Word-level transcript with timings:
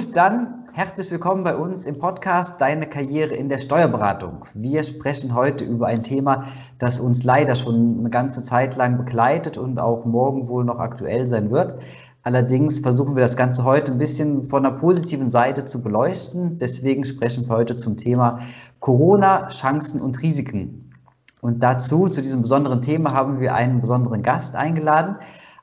Gut, 0.00 0.16
dann 0.16 0.64
herzlich 0.72 1.10
willkommen 1.10 1.44
bei 1.44 1.54
uns 1.54 1.84
im 1.84 1.98
Podcast 1.98 2.58
Deine 2.58 2.86
Karriere 2.86 3.34
in 3.34 3.50
der 3.50 3.58
Steuerberatung. 3.58 4.46
Wir 4.54 4.82
sprechen 4.82 5.34
heute 5.34 5.66
über 5.66 5.88
ein 5.88 6.02
Thema, 6.02 6.44
das 6.78 7.00
uns 7.00 7.22
leider 7.22 7.54
schon 7.54 7.98
eine 7.98 8.08
ganze 8.08 8.42
Zeit 8.42 8.76
lang 8.76 8.96
begleitet 8.96 9.58
und 9.58 9.78
auch 9.78 10.06
morgen 10.06 10.48
wohl 10.48 10.64
noch 10.64 10.78
aktuell 10.78 11.26
sein 11.26 11.50
wird. 11.50 11.74
Allerdings 12.22 12.80
versuchen 12.80 13.14
wir 13.14 13.22
das 13.22 13.36
Ganze 13.36 13.64
heute 13.64 13.92
ein 13.92 13.98
bisschen 13.98 14.42
von 14.42 14.62
der 14.62 14.70
positiven 14.70 15.30
Seite 15.30 15.66
zu 15.66 15.82
beleuchten. 15.82 16.56
Deswegen 16.56 17.04
sprechen 17.04 17.46
wir 17.46 17.56
heute 17.56 17.76
zum 17.76 17.98
Thema 17.98 18.38
Corona, 18.78 19.48
Chancen 19.48 20.00
und 20.00 20.22
Risiken. 20.22 20.94
Und 21.42 21.62
dazu, 21.62 22.08
zu 22.08 22.22
diesem 22.22 22.40
besonderen 22.40 22.80
Thema, 22.80 23.12
haben 23.12 23.38
wir 23.38 23.54
einen 23.54 23.82
besonderen 23.82 24.22
Gast 24.22 24.56
eingeladen. 24.56 25.16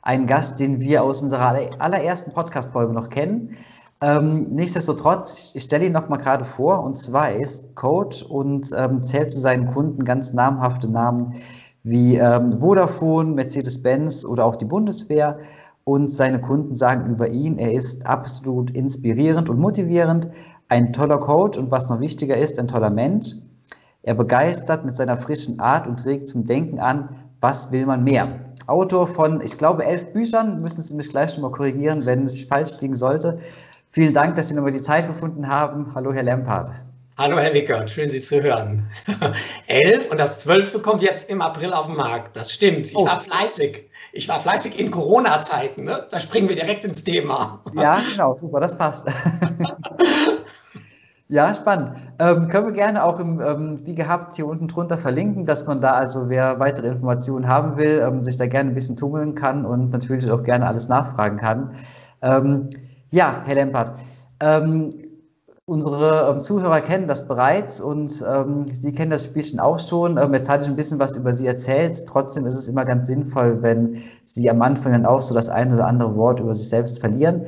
Einen 0.03 0.27
Gast, 0.27 0.59
den 0.59 0.79
wir 0.79 1.03
aus 1.03 1.23
unserer 1.23 1.57
allerersten 1.79 2.33
Podcast-Folge 2.33 2.93
noch 2.93 3.09
kennen. 3.09 3.57
Ähm, 3.99 4.49
nichtsdestotrotz, 4.51 5.53
ich 5.55 5.63
stelle 5.63 5.87
ihn 5.87 5.91
noch 5.91 6.07
mal 6.07 6.17
gerade 6.17 6.43
vor, 6.43 6.83
und 6.83 6.97
zwar 6.97 7.31
ist 7.31 7.73
Coach 7.75 8.23
und 8.23 8.71
ähm, 8.77 9.01
zählt 9.01 9.31
zu 9.31 9.39
seinen 9.39 9.73
Kunden 9.73 10.05
ganz 10.05 10.33
namhafte 10.33 10.87
Namen 10.87 11.33
wie 11.83 12.17
ähm, 12.17 12.59
Vodafone, 12.59 13.33
Mercedes-Benz 13.33 14.25
oder 14.25 14.45
auch 14.45 14.55
die 14.55 14.65
Bundeswehr. 14.65 15.39
Und 15.83 16.11
seine 16.11 16.41
Kunden 16.41 16.75
sagen 16.75 17.09
über 17.09 17.29
ihn, 17.29 17.57
er 17.57 17.71
ist 17.73 18.05
absolut 18.05 18.71
inspirierend 18.71 19.49
und 19.49 19.57
motivierend, 19.57 20.27
ein 20.67 20.91
toller 20.91 21.17
Coach 21.17 21.57
und 21.57 21.71
was 21.71 21.89
noch 21.89 22.01
wichtiger 22.01 22.35
ist, 22.35 22.59
ein 22.59 22.67
toller 22.67 22.89
Mensch. 22.89 23.33
Er 24.03 24.13
begeistert 24.13 24.85
mit 24.85 24.95
seiner 24.95 25.17
frischen 25.17 25.59
Art 25.59 25.87
und 25.87 26.05
regt 26.05 26.27
zum 26.27 26.45
Denken 26.45 26.79
an, 26.79 27.09
was 27.39 27.71
will 27.71 27.85
man 27.85 28.03
mehr. 28.03 28.27
Autor 28.67 29.07
von, 29.07 29.39
ich 29.41 29.57
glaube, 29.57 29.85
elf 29.85 30.11
Büchern, 30.11 30.61
müssen 30.61 30.81
Sie 30.81 30.93
mich 30.95 31.09
gleich 31.09 31.33
nochmal 31.35 31.51
korrigieren, 31.51 32.05
wenn 32.05 32.25
es 32.25 32.43
falsch 32.43 32.81
liegen 32.81 32.95
sollte. 32.95 33.39
Vielen 33.97 34.13
Dank, 34.13 34.35
dass 34.35 34.49
Sie 34.49 34.53
nochmal 34.53 34.71
die 34.71 34.81
Zeit 34.83 35.07
gefunden 35.07 35.47
haben. 35.47 35.91
Hallo, 35.95 36.13
Herr 36.13 36.21
Lempart. 36.21 36.69
Hallo, 37.17 37.39
Herr 37.39 37.51
Wickert, 37.51 37.89
schön 37.89 38.11
Sie 38.11 38.21
zu 38.21 38.43
hören. 38.43 38.87
Elf 39.65 40.11
und 40.11 40.19
das 40.19 40.41
zwölfte 40.41 40.77
kommt 40.77 41.01
jetzt 41.01 41.31
im 41.31 41.41
April 41.41 41.73
auf 41.73 41.87
den 41.87 41.95
Markt. 41.95 42.37
Das 42.37 42.53
stimmt. 42.53 42.85
Ich 42.85 42.95
oh. 42.95 43.07
war 43.07 43.19
fleißig. 43.19 43.89
Ich 44.13 44.29
war 44.29 44.39
fleißig 44.39 44.79
in 44.79 44.91
Corona-Zeiten. 44.91 45.85
Ne? 45.85 46.05
Da 46.11 46.19
springen 46.19 46.47
wir 46.47 46.55
direkt 46.55 46.85
ins 46.85 47.03
Thema. 47.03 47.63
Ja, 47.73 47.99
genau, 48.11 48.37
super, 48.37 48.59
das 48.59 48.77
passt. 48.77 49.07
Ja, 51.29 51.53
spannend. 51.53 51.91
Ähm, 52.19 52.47
können 52.47 52.67
wir 52.67 52.73
gerne 52.73 53.03
auch 53.03 53.19
im, 53.19 53.41
ähm, 53.41 53.85
wie 53.85 53.95
gehabt 53.95 54.37
hier 54.37 54.47
unten 54.47 54.69
drunter 54.69 54.97
verlinken, 54.97 55.45
dass 55.45 55.65
man 55.67 55.81
da 55.81 55.91
also, 55.91 56.29
wer 56.29 56.57
weitere 56.61 56.87
Informationen 56.87 57.49
haben 57.49 57.75
will, 57.75 58.01
ähm, 58.01 58.23
sich 58.23 58.37
da 58.37 58.47
gerne 58.47 58.69
ein 58.69 58.73
bisschen 58.73 58.95
tummeln 58.95 59.35
kann 59.35 59.65
und 59.65 59.91
natürlich 59.91 60.31
auch 60.31 60.43
gerne 60.43 60.65
alles 60.65 60.87
nachfragen 60.87 61.35
kann. 61.35 61.75
Ähm, 63.11 63.17
ja, 63.17 63.41
Herr 63.45 63.55
Lempert, 63.55 63.97
ähm, 64.39 64.89
unsere 65.65 66.31
ähm, 66.31 66.41
Zuhörer 66.41 66.81
kennen 66.81 67.07
das 67.07 67.27
bereits 67.27 67.81
und 67.81 68.09
Sie 68.09 68.91
kennen 68.91 69.11
das 69.11 69.25
Spielchen 69.25 69.59
auch 69.59 69.79
schon. 69.79 70.17
jetzt 70.33 70.49
hatte 70.49 70.63
ich 70.63 70.69
ein 70.69 70.75
bisschen 70.75 70.99
was 70.99 71.17
über 71.17 71.33
Sie 71.33 71.47
erzählt. 71.47 72.05
Trotzdem 72.07 72.45
ist 72.45 72.55
es 72.55 72.67
immer 72.67 72.85
ganz 72.85 73.07
sinnvoll, 73.07 73.61
wenn 73.61 74.01
Sie 74.25 74.49
am 74.49 74.61
Anfang 74.61 74.93
dann 74.93 75.05
auch 75.05 75.21
so 75.21 75.35
das 75.35 75.49
eine 75.49 75.73
oder 75.73 75.87
andere 75.87 76.15
Wort 76.15 76.39
über 76.39 76.53
sich 76.53 76.69
selbst 76.69 76.99
verlieren. 76.99 77.45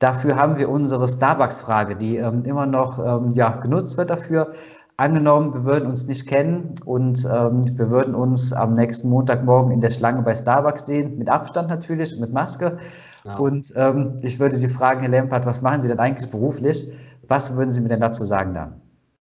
Dafür 0.00 0.36
haben 0.36 0.58
wir 0.58 0.68
unsere 0.68 1.08
Starbucks-Frage, 1.08 1.96
die 1.96 2.16
ähm, 2.16 2.42
immer 2.44 2.66
noch 2.66 2.98
ähm, 2.98 3.32
ja, 3.34 3.56
genutzt 3.56 3.96
wird 3.96 4.10
dafür. 4.10 4.52
Angenommen, 4.96 5.54
wir 5.54 5.64
würden 5.64 5.88
uns 5.88 6.06
nicht 6.06 6.28
kennen 6.28 6.74
und 6.84 7.24
ähm, 7.24 7.64
wir 7.76 7.90
würden 7.90 8.14
uns 8.14 8.52
am 8.52 8.74
nächsten 8.74 9.08
Montagmorgen 9.08 9.72
in 9.72 9.80
der 9.80 9.88
Schlange 9.88 10.22
bei 10.22 10.34
Starbucks 10.34 10.86
sehen, 10.86 11.18
mit 11.18 11.28
Abstand 11.28 11.68
natürlich, 11.68 12.18
mit 12.20 12.32
Maske. 12.32 12.76
Ja. 13.24 13.38
Und 13.38 13.72
ähm, 13.74 14.18
ich 14.22 14.38
würde 14.38 14.56
Sie 14.56 14.68
fragen, 14.68 15.00
Herr 15.00 15.08
Lempert, 15.08 15.46
was 15.46 15.62
machen 15.62 15.80
Sie 15.80 15.88
denn 15.88 15.98
eigentlich 15.98 16.30
beruflich? 16.30 16.92
Was 17.26 17.56
würden 17.56 17.72
Sie 17.72 17.80
mir 17.80 17.88
denn 17.88 18.00
dazu 18.00 18.26
sagen 18.26 18.54
dann? 18.54 18.80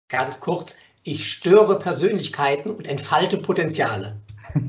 Ganz 0.10 0.40
kurz, 0.40 0.76
ich 1.04 1.32
störe 1.32 1.80
Persönlichkeiten 1.80 2.72
und 2.72 2.88
entfalte 2.88 3.38
Potenziale. 3.38 4.18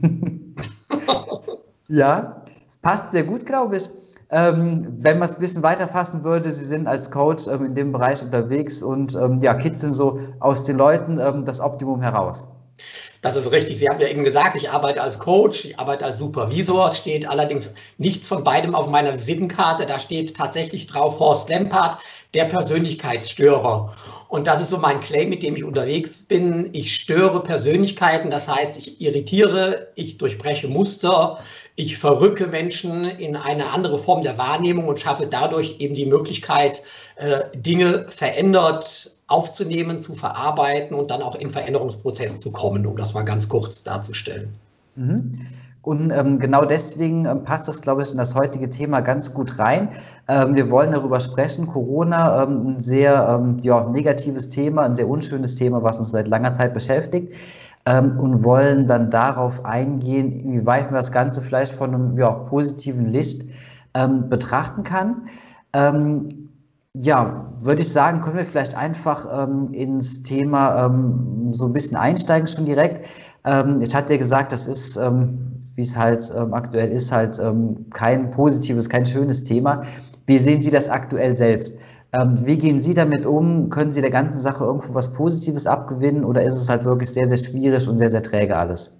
ja, 1.88 2.42
es 2.68 2.78
passt 2.78 3.12
sehr 3.12 3.24
gut, 3.24 3.44
glaube 3.44 3.76
ich. 3.76 3.90
Ähm, 4.30 4.86
wenn 5.00 5.18
man 5.18 5.28
es 5.28 5.36
ein 5.36 5.40
bisschen 5.40 5.62
weiter 5.62 5.88
fassen 5.88 6.22
würde, 6.22 6.52
Sie 6.52 6.64
sind 6.64 6.86
als 6.86 7.10
Coach 7.10 7.48
ähm, 7.48 7.66
in 7.66 7.74
dem 7.74 7.92
Bereich 7.92 8.22
unterwegs 8.22 8.82
und 8.82 9.14
ähm, 9.14 9.38
ja, 9.38 9.54
kitzeln 9.54 9.92
so 9.92 10.20
aus 10.40 10.64
den 10.64 10.76
Leuten 10.76 11.18
ähm, 11.18 11.44
das 11.44 11.60
Optimum 11.60 12.02
heraus. 12.02 12.46
Das 13.20 13.36
ist 13.36 13.50
richtig. 13.50 13.78
Sie 13.78 13.88
haben 13.88 14.00
ja 14.00 14.08
eben 14.08 14.22
gesagt, 14.22 14.56
ich 14.56 14.70
arbeite 14.70 15.02
als 15.02 15.18
Coach, 15.18 15.64
ich 15.64 15.78
arbeite 15.78 16.04
als 16.04 16.18
Supervisor. 16.18 16.86
Es 16.86 16.98
steht 16.98 17.28
allerdings 17.28 17.74
nichts 17.96 18.28
von 18.28 18.44
beidem 18.44 18.74
auf 18.74 18.88
meiner 18.88 19.14
Visitenkarte. 19.14 19.86
Da 19.86 19.98
steht 19.98 20.36
tatsächlich 20.36 20.86
drauf 20.86 21.18
Horst 21.18 21.48
Lempart, 21.48 21.98
der 22.34 22.44
Persönlichkeitsstörer. 22.44 23.94
Und 24.28 24.46
das 24.46 24.60
ist 24.60 24.68
so 24.70 24.78
mein 24.78 25.00
Claim, 25.00 25.30
mit 25.30 25.42
dem 25.42 25.56
ich 25.56 25.64
unterwegs 25.64 26.24
bin. 26.24 26.68
Ich 26.72 26.94
störe 26.94 27.42
Persönlichkeiten, 27.42 28.30
das 28.30 28.46
heißt, 28.46 28.76
ich 28.76 29.00
irritiere, 29.00 29.88
ich 29.94 30.18
durchbreche 30.18 30.68
Muster, 30.68 31.38
ich 31.76 31.96
verrücke 31.96 32.48
Menschen 32.48 33.04
in 33.04 33.36
eine 33.36 33.70
andere 33.70 33.98
Form 33.98 34.22
der 34.22 34.36
Wahrnehmung 34.36 34.86
und 34.86 35.00
schaffe 35.00 35.26
dadurch 35.26 35.76
eben 35.78 35.94
die 35.94 36.04
Möglichkeit, 36.04 36.82
äh, 37.16 37.44
Dinge 37.56 38.06
verändert 38.08 39.12
aufzunehmen, 39.28 40.02
zu 40.02 40.14
verarbeiten 40.14 40.96
und 40.96 41.10
dann 41.10 41.22
auch 41.22 41.34
in 41.34 41.50
Veränderungsprozess 41.50 42.40
zu 42.40 42.52
kommen, 42.52 42.86
um 42.86 42.96
das 42.96 43.14
mal 43.14 43.22
ganz 43.22 43.48
kurz 43.48 43.82
darzustellen. 43.82 44.54
Mhm. 44.96 45.46
Und 45.82 46.10
ähm, 46.10 46.38
genau 46.38 46.64
deswegen 46.64 47.24
ähm, 47.24 47.44
passt 47.44 47.68
das, 47.68 47.80
glaube 47.80 48.02
ich, 48.02 48.10
in 48.10 48.18
das 48.18 48.34
heutige 48.34 48.68
Thema 48.68 49.00
ganz 49.00 49.32
gut 49.32 49.58
rein. 49.58 49.90
Ähm, 50.28 50.54
wir 50.54 50.70
wollen 50.70 50.90
darüber 50.90 51.20
sprechen. 51.20 51.66
Corona, 51.66 52.42
ähm, 52.42 52.66
ein 52.66 52.80
sehr 52.80 53.40
ähm, 53.40 53.58
ja, 53.62 53.86
negatives 53.86 54.48
Thema, 54.48 54.82
ein 54.82 54.96
sehr 54.96 55.08
unschönes 55.08 55.54
Thema, 55.54 55.82
was 55.82 55.98
uns 55.98 56.10
seit 56.10 56.28
langer 56.28 56.52
Zeit 56.52 56.74
beschäftigt 56.74 57.34
ähm, 57.86 58.18
und 58.18 58.44
wollen 58.44 58.86
dann 58.86 59.10
darauf 59.10 59.64
eingehen, 59.64 60.32
inwieweit 60.32 60.86
man 60.86 60.96
das 60.96 61.12
Ganze 61.12 61.40
vielleicht 61.40 61.72
von 61.72 61.94
einem 61.94 62.18
ja, 62.18 62.30
positiven 62.30 63.06
Licht 63.06 63.46
betrachten 64.28 64.84
kann. 64.84 65.22
Ja, 67.00 67.52
würde 67.58 67.82
ich 67.82 67.92
sagen, 67.92 68.20
können 68.20 68.38
wir 68.38 68.44
vielleicht 68.44 68.76
einfach 68.76 69.26
ähm, 69.30 69.72
ins 69.72 70.22
Thema 70.22 70.86
ähm, 70.86 71.52
so 71.52 71.66
ein 71.66 71.72
bisschen 71.72 71.96
einsteigen 71.96 72.48
schon 72.48 72.64
direkt. 72.64 73.06
Ähm, 73.44 73.80
ich 73.82 73.94
hatte 73.94 74.14
ja 74.14 74.18
gesagt, 74.18 74.52
das 74.52 74.66
ist, 74.66 74.96
wie 75.78 75.82
es 75.82 75.96
halt 75.96 76.30
aktuell 76.50 76.90
ist, 76.90 77.12
halt 77.12 77.40
kein 77.94 78.30
positives, 78.32 78.88
kein 78.88 79.06
schönes 79.06 79.44
Thema. 79.44 79.84
Wie 80.26 80.38
sehen 80.38 80.60
Sie 80.60 80.70
das 80.70 80.88
aktuell 80.88 81.36
selbst? 81.36 81.76
Ähm, 82.12 82.38
wie 82.44 82.56
gehen 82.56 82.82
Sie 82.82 82.94
damit 82.94 83.26
um? 83.26 83.70
Können 83.70 83.92
Sie 83.92 84.00
der 84.00 84.10
ganzen 84.10 84.40
Sache 84.40 84.64
irgendwo 84.64 84.94
was 84.94 85.12
Positives 85.12 85.66
abgewinnen 85.66 86.24
oder 86.24 86.42
ist 86.42 86.54
es 86.54 86.68
halt 86.68 86.84
wirklich 86.84 87.10
sehr, 87.10 87.28
sehr 87.28 87.36
schwierig 87.36 87.86
und 87.86 87.98
sehr, 87.98 88.10
sehr 88.10 88.22
träge 88.22 88.56
alles? 88.56 88.98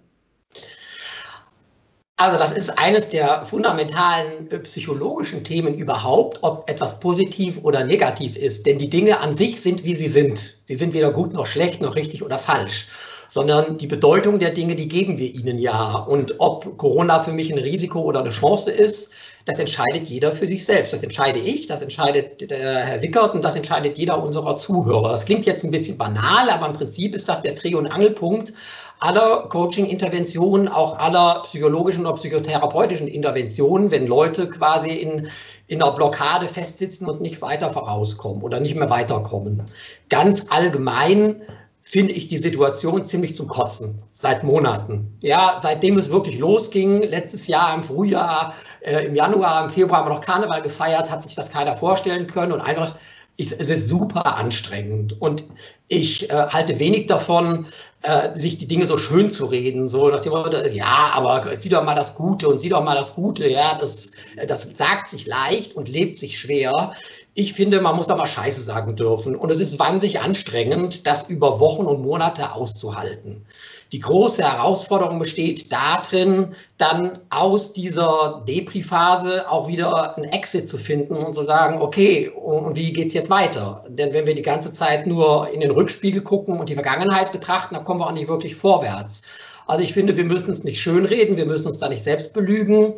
Also 2.16 2.36
das 2.36 2.52
ist 2.52 2.78
eines 2.78 3.08
der 3.08 3.44
fundamentalen 3.44 4.50
äh, 4.50 4.58
psychologischen 4.58 5.42
Themen 5.44 5.74
überhaupt, 5.74 6.42
ob 6.42 6.68
etwas 6.68 7.00
positiv 7.00 7.60
oder 7.62 7.84
negativ 7.84 8.36
ist. 8.36 8.66
Denn 8.66 8.78
die 8.78 8.90
Dinge 8.90 9.20
an 9.20 9.34
sich 9.34 9.60
sind, 9.60 9.84
wie 9.84 9.94
sie 9.94 10.08
sind. 10.08 10.62
Sie 10.66 10.76
sind 10.76 10.92
weder 10.94 11.12
gut 11.12 11.32
noch 11.32 11.46
schlecht 11.46 11.80
noch 11.80 11.94
richtig 11.96 12.22
oder 12.22 12.38
falsch 12.38 12.86
sondern 13.28 13.78
die 13.78 13.86
Bedeutung 13.86 14.38
der 14.38 14.50
Dinge, 14.50 14.74
die 14.74 14.88
geben 14.88 15.18
wir 15.18 15.32
ihnen 15.32 15.58
ja. 15.58 15.94
Und 15.94 16.34
ob 16.38 16.76
Corona 16.78 17.20
für 17.20 17.32
mich 17.32 17.52
ein 17.52 17.58
Risiko 17.58 18.00
oder 18.00 18.20
eine 18.20 18.30
Chance 18.30 18.70
ist, 18.70 19.12
das 19.44 19.58
entscheidet 19.58 20.08
jeder 20.08 20.32
für 20.32 20.46
sich 20.46 20.64
selbst. 20.64 20.92
Das 20.92 21.02
entscheide 21.02 21.38
ich, 21.38 21.66
das 21.66 21.80
entscheidet 21.80 22.50
der 22.50 22.84
Herr 22.84 23.02
Wickert 23.02 23.34
und 23.34 23.42
das 23.42 23.56
entscheidet 23.56 23.96
jeder 23.96 24.22
unserer 24.22 24.56
Zuhörer. 24.56 25.10
Das 25.10 25.24
klingt 25.24 25.46
jetzt 25.46 25.64
ein 25.64 25.70
bisschen 25.70 25.96
banal, 25.96 26.50
aber 26.50 26.66
im 26.66 26.72
Prinzip 26.74 27.14
ist 27.14 27.28
das 27.28 27.40
der 27.42 27.54
Dreh- 27.54 27.74
und 27.74 27.86
Angelpunkt 27.86 28.52
aller 29.00 29.48
Coaching-Interventionen, 29.48 30.68
auch 30.68 30.98
aller 30.98 31.42
psychologischen 31.44 32.04
oder 32.04 32.16
psychotherapeutischen 32.16 33.08
Interventionen, 33.08 33.90
wenn 33.90 34.06
Leute 34.06 34.50
quasi 34.50 34.90
in, 34.90 35.28
in 35.66 35.80
einer 35.80 35.92
Blockade 35.92 36.48
festsitzen 36.48 37.08
und 37.08 37.20
nicht 37.20 37.40
weiter 37.40 37.70
vorauskommen 37.70 38.42
oder 38.42 38.60
nicht 38.60 38.74
mehr 38.74 38.90
weiterkommen. 38.90 39.62
Ganz 40.08 40.48
allgemein 40.50 41.42
finde 41.90 42.12
ich 42.12 42.28
die 42.28 42.36
Situation 42.36 43.06
ziemlich 43.06 43.34
zum 43.34 43.48
Kotzen 43.48 44.02
seit 44.12 44.44
Monaten. 44.44 45.16
Ja, 45.20 45.58
seitdem 45.62 45.96
es 45.96 46.10
wirklich 46.10 46.38
losging, 46.38 47.00
letztes 47.00 47.46
Jahr 47.46 47.74
im 47.74 47.82
Frühjahr, 47.82 48.52
äh, 48.80 49.06
im 49.06 49.14
Januar, 49.14 49.64
im 49.64 49.70
Februar 49.70 50.00
haben 50.00 50.10
wir 50.10 50.14
noch 50.14 50.20
Karneval 50.20 50.60
gefeiert, 50.60 51.10
hat 51.10 51.24
sich 51.24 51.34
das 51.34 51.50
keiner 51.50 51.78
vorstellen 51.78 52.26
können 52.26 52.52
und 52.52 52.60
einfach, 52.60 52.94
ich, 53.36 53.52
es 53.52 53.70
ist 53.70 53.88
super 53.88 54.36
anstrengend 54.36 55.18
und 55.22 55.44
ich 55.86 56.28
äh, 56.28 56.48
halte 56.50 56.78
wenig 56.78 57.06
davon, 57.06 57.66
äh, 58.02 58.34
sich 58.34 58.58
die 58.58 58.66
Dinge 58.66 58.84
so 58.84 58.98
schön 58.98 59.30
zu 59.30 59.46
reden, 59.46 59.88
so 59.88 60.08
nach 60.08 60.20
dem 60.20 60.32
Motto, 60.32 60.58
ja, 60.66 61.12
aber 61.14 61.56
sieh 61.56 61.70
doch 61.70 61.84
mal 61.84 61.94
das 61.94 62.14
Gute 62.14 62.48
und 62.48 62.58
sieh 62.58 62.68
doch 62.68 62.84
mal 62.84 62.96
das 62.96 63.14
Gute, 63.14 63.48
ja, 63.48 63.78
das, 63.80 64.12
das 64.46 64.68
sagt 64.76 65.08
sich 65.08 65.24
leicht 65.24 65.74
und 65.74 65.88
lebt 65.88 66.16
sich 66.16 66.38
schwer 66.38 66.92
ich 67.38 67.52
finde, 67.52 67.80
man 67.80 67.94
muss 67.94 68.10
aber 68.10 68.26
Scheiße 68.26 68.62
sagen 68.62 68.96
dürfen. 68.96 69.36
Und 69.36 69.50
es 69.52 69.60
ist 69.60 69.78
wahnsinnig 69.78 70.18
anstrengend, 70.18 71.06
das 71.06 71.30
über 71.30 71.60
Wochen 71.60 71.86
und 71.86 72.02
Monate 72.02 72.52
auszuhalten. 72.52 73.46
Die 73.92 74.00
große 74.00 74.42
Herausforderung 74.42 75.20
besteht 75.20 75.72
darin, 75.72 76.48
dann 76.78 77.16
aus 77.30 77.72
dieser 77.72 78.42
Depri-Phase 78.48 79.48
auch 79.48 79.68
wieder 79.68 80.16
einen 80.16 80.32
Exit 80.32 80.68
zu 80.68 80.78
finden 80.78 81.14
und 81.14 81.32
zu 81.32 81.44
sagen, 81.44 81.80
okay, 81.80 82.28
und 82.28 82.74
wie 82.74 82.92
geht 82.92 83.08
es 83.08 83.14
jetzt 83.14 83.30
weiter? 83.30 83.84
Denn 83.88 84.12
wenn 84.12 84.26
wir 84.26 84.34
die 84.34 84.42
ganze 84.42 84.72
Zeit 84.72 85.06
nur 85.06 85.48
in 85.52 85.60
den 85.60 85.70
Rückspiegel 85.70 86.22
gucken 86.22 86.58
und 86.58 86.68
die 86.68 86.74
Vergangenheit 86.74 87.30
betrachten, 87.30 87.76
dann 87.76 87.84
kommen 87.84 88.00
wir 88.00 88.08
auch 88.08 88.12
nicht 88.12 88.26
wirklich 88.26 88.56
vorwärts. 88.56 89.22
Also 89.68 89.84
ich 89.84 89.92
finde, 89.92 90.16
wir 90.16 90.24
müssen 90.24 90.50
es 90.50 90.64
nicht 90.64 90.80
schönreden, 90.80 91.36
wir 91.36 91.46
müssen 91.46 91.66
uns 91.66 91.78
da 91.78 91.88
nicht 91.88 92.02
selbst 92.02 92.32
belügen. 92.32 92.94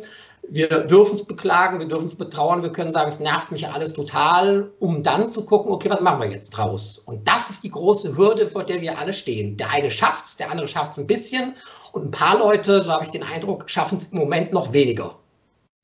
Wir 0.53 0.67
dürfen 0.67 1.15
es 1.15 1.23
beklagen, 1.23 1.79
wir 1.79 1.87
dürfen 1.87 2.07
es 2.07 2.15
betrauern, 2.15 2.61
wir 2.61 2.73
können 2.73 2.91
sagen, 2.91 3.07
es 3.07 3.21
nervt 3.21 3.53
mich 3.53 3.69
alles 3.69 3.93
total, 3.93 4.69
um 4.79 5.01
dann 5.01 5.29
zu 5.29 5.45
gucken, 5.45 5.71
okay, 5.71 5.89
was 5.89 6.01
machen 6.01 6.19
wir 6.19 6.29
jetzt 6.29 6.49
draus? 6.49 6.97
Und 6.97 7.25
das 7.25 7.49
ist 7.49 7.63
die 7.63 7.71
große 7.71 8.17
Hürde, 8.17 8.45
vor 8.45 8.65
der 8.65 8.81
wir 8.81 8.99
alle 8.99 9.13
stehen. 9.13 9.55
Der 9.55 9.71
eine 9.71 9.89
schafft 9.89 10.25
es, 10.25 10.35
der 10.35 10.51
andere 10.51 10.67
schafft 10.67 10.91
es 10.91 10.97
ein 10.97 11.07
bisschen 11.07 11.53
und 11.93 12.07
ein 12.07 12.11
paar 12.11 12.37
Leute, 12.37 12.81
so 12.83 12.91
habe 12.91 13.05
ich 13.05 13.11
den 13.11 13.23
Eindruck, 13.23 13.69
schaffen 13.69 13.97
es 13.97 14.07
im 14.07 14.17
Moment 14.17 14.51
noch 14.51 14.73
weniger. 14.73 15.15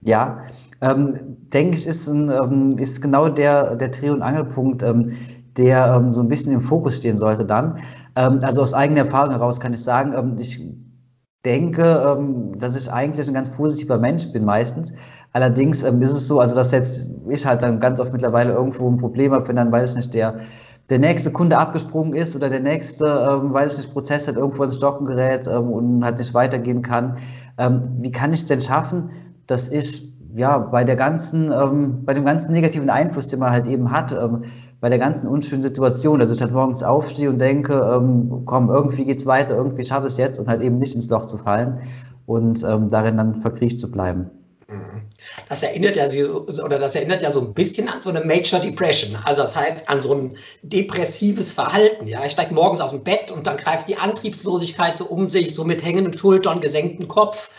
Ja, 0.02 0.42
ähm, 0.82 1.38
denke 1.54 1.78
ich, 1.78 1.88
ist, 1.88 2.06
ein, 2.08 2.30
ähm, 2.30 2.78
ist 2.78 3.02
genau 3.02 3.30
der, 3.30 3.78
der 3.78 3.88
Dreh- 3.88 4.10
und 4.10 4.22
Angelpunkt, 4.22 4.84
ähm, 4.84 5.16
der 5.56 5.96
ähm, 5.96 6.14
so 6.14 6.22
ein 6.22 6.28
bisschen 6.28 6.52
im 6.52 6.62
Fokus 6.62 6.98
stehen 6.98 7.18
sollte 7.18 7.46
dann. 7.46 7.80
Ähm, 8.18 8.40
also 8.42 8.62
aus 8.62 8.74
eigener 8.74 9.06
Erfahrung 9.06 9.32
heraus 9.32 9.62
kann 9.62 9.74
ich 9.74 9.82
sagen, 9.82 10.12
ähm, 10.12 10.36
ich 10.38 10.60
denke, 11.48 11.82
ähm, 11.84 12.60
dass 12.60 12.76
ich 12.76 12.92
eigentlich 12.92 13.28
ein 13.28 13.34
ganz 13.34 13.50
positiver 13.50 13.98
Mensch 13.98 14.32
bin 14.34 14.44
meistens. 14.44 14.92
Allerdings 15.32 15.84
ähm, 15.84 16.02
ist 16.02 16.12
es 16.12 16.28
so, 16.28 16.42
also 16.42 16.54
dass 16.56 16.72
selbst 16.72 17.10
ich 17.30 17.46
halt 17.46 17.64
dann 17.64 17.80
ganz 17.80 18.00
oft 18.02 18.12
mittlerweile 18.12 18.52
irgendwo 18.52 18.90
ein 18.90 18.98
Problem 18.98 19.32
habe, 19.32 19.48
wenn 19.48 19.56
dann, 19.56 19.72
weiß 19.72 19.92
ich 19.92 19.96
nicht, 19.96 20.14
der, 20.14 20.40
der 20.90 21.00
nächste 21.00 21.32
Kunde 21.32 21.58
abgesprungen 21.58 22.14
ist 22.14 22.36
oder 22.36 22.50
der 22.50 22.60
nächste, 22.60 23.06
ähm, 23.06 23.54
weiß 23.54 23.74
ich 23.74 23.78
nicht, 23.80 23.94
Prozess 23.94 24.28
hat 24.28 24.36
irgendwo 24.36 24.64
ins 24.64 24.76
Stocken 24.76 25.06
gerät 25.06 25.48
und 25.48 26.04
halt 26.04 26.18
nicht 26.18 26.34
weitergehen 26.34 26.82
kann. 26.82 27.18
Wie 28.00 28.12
kann 28.12 28.34
ich 28.34 28.46
denn 28.46 28.62
schaffen, 28.62 29.10
dass 29.48 29.70
ich 29.70 30.16
ja 30.36 30.60
bei 30.60 30.84
der 30.84 30.96
ganzen, 30.96 31.50
bei 32.06 32.14
dem 32.14 32.24
ganzen 32.24 32.52
negativen 32.52 32.90
Einfluss, 32.92 33.28
den 33.28 33.40
man 33.40 33.52
halt 33.52 33.66
eben 33.66 33.92
hat, 33.92 34.16
bei 34.80 34.90
der 34.90 35.00
ganzen 35.00 35.28
unschönen 35.28 35.64
Situation, 35.64 36.20
dass 36.20 36.32
ich 36.32 36.42
halt 36.42 36.52
morgens 36.52 36.84
aufstehe 36.84 37.30
und 37.30 37.40
denke, 37.40 37.74
ähm, 37.74 38.44
komm, 38.46 38.70
irgendwie 38.70 39.06
geht's 39.06 39.26
weiter, 39.26 39.56
irgendwie 39.56 39.86
schaffe 39.86 40.08
ich 40.08 40.14
es 40.14 40.18
jetzt 40.18 40.40
und 40.40 40.48
halt 40.48 40.62
eben 40.62 40.78
nicht 40.78 40.96
ins 40.96 41.10
Loch 41.10 41.26
zu 41.26 41.38
fallen 41.38 41.82
und 42.26 42.64
ähm, 42.64 42.90
darin 42.90 43.18
dann 43.18 43.36
verkriecht 43.36 43.80
zu 43.80 43.90
bleiben. 43.90 44.30
Mhm. 44.68 45.04
Das 45.50 45.64
erinnert 45.64 45.96
ja 45.96 46.08
oder 46.64 46.78
das 46.78 46.96
erinnert 46.96 47.22
ja 47.22 47.32
so 47.32 47.40
ein 47.40 47.54
bisschen 47.54 47.88
an 47.88 48.02
so 48.02 48.10
eine 48.10 48.24
Major 48.26 48.60
Depression. 48.60 49.18
Also 49.24 49.42
das 49.42 49.56
heißt 49.56 49.90
an 49.90 50.02
so 50.02 50.14
ein 50.14 50.38
depressives 50.62 51.52
Verhalten. 51.52 52.06
Ja, 52.08 52.24
ich 52.26 52.34
steige 52.34 52.54
morgens 52.54 52.82
auf 52.82 52.92
dem 52.92 53.04
Bett 53.04 53.32
und 53.32 53.48
dann 53.48 53.58
greift 53.58 53.88
die 53.88 53.98
Antriebslosigkeit 53.98 54.98
so 54.98 55.06
um 55.06 55.30
sich, 55.30 55.56
so 55.56 55.64
mit 55.64 55.84
hängenden 55.84 56.18
Schultern, 56.18 56.60
gesenktem 56.60 57.08
Kopf. 57.08 57.50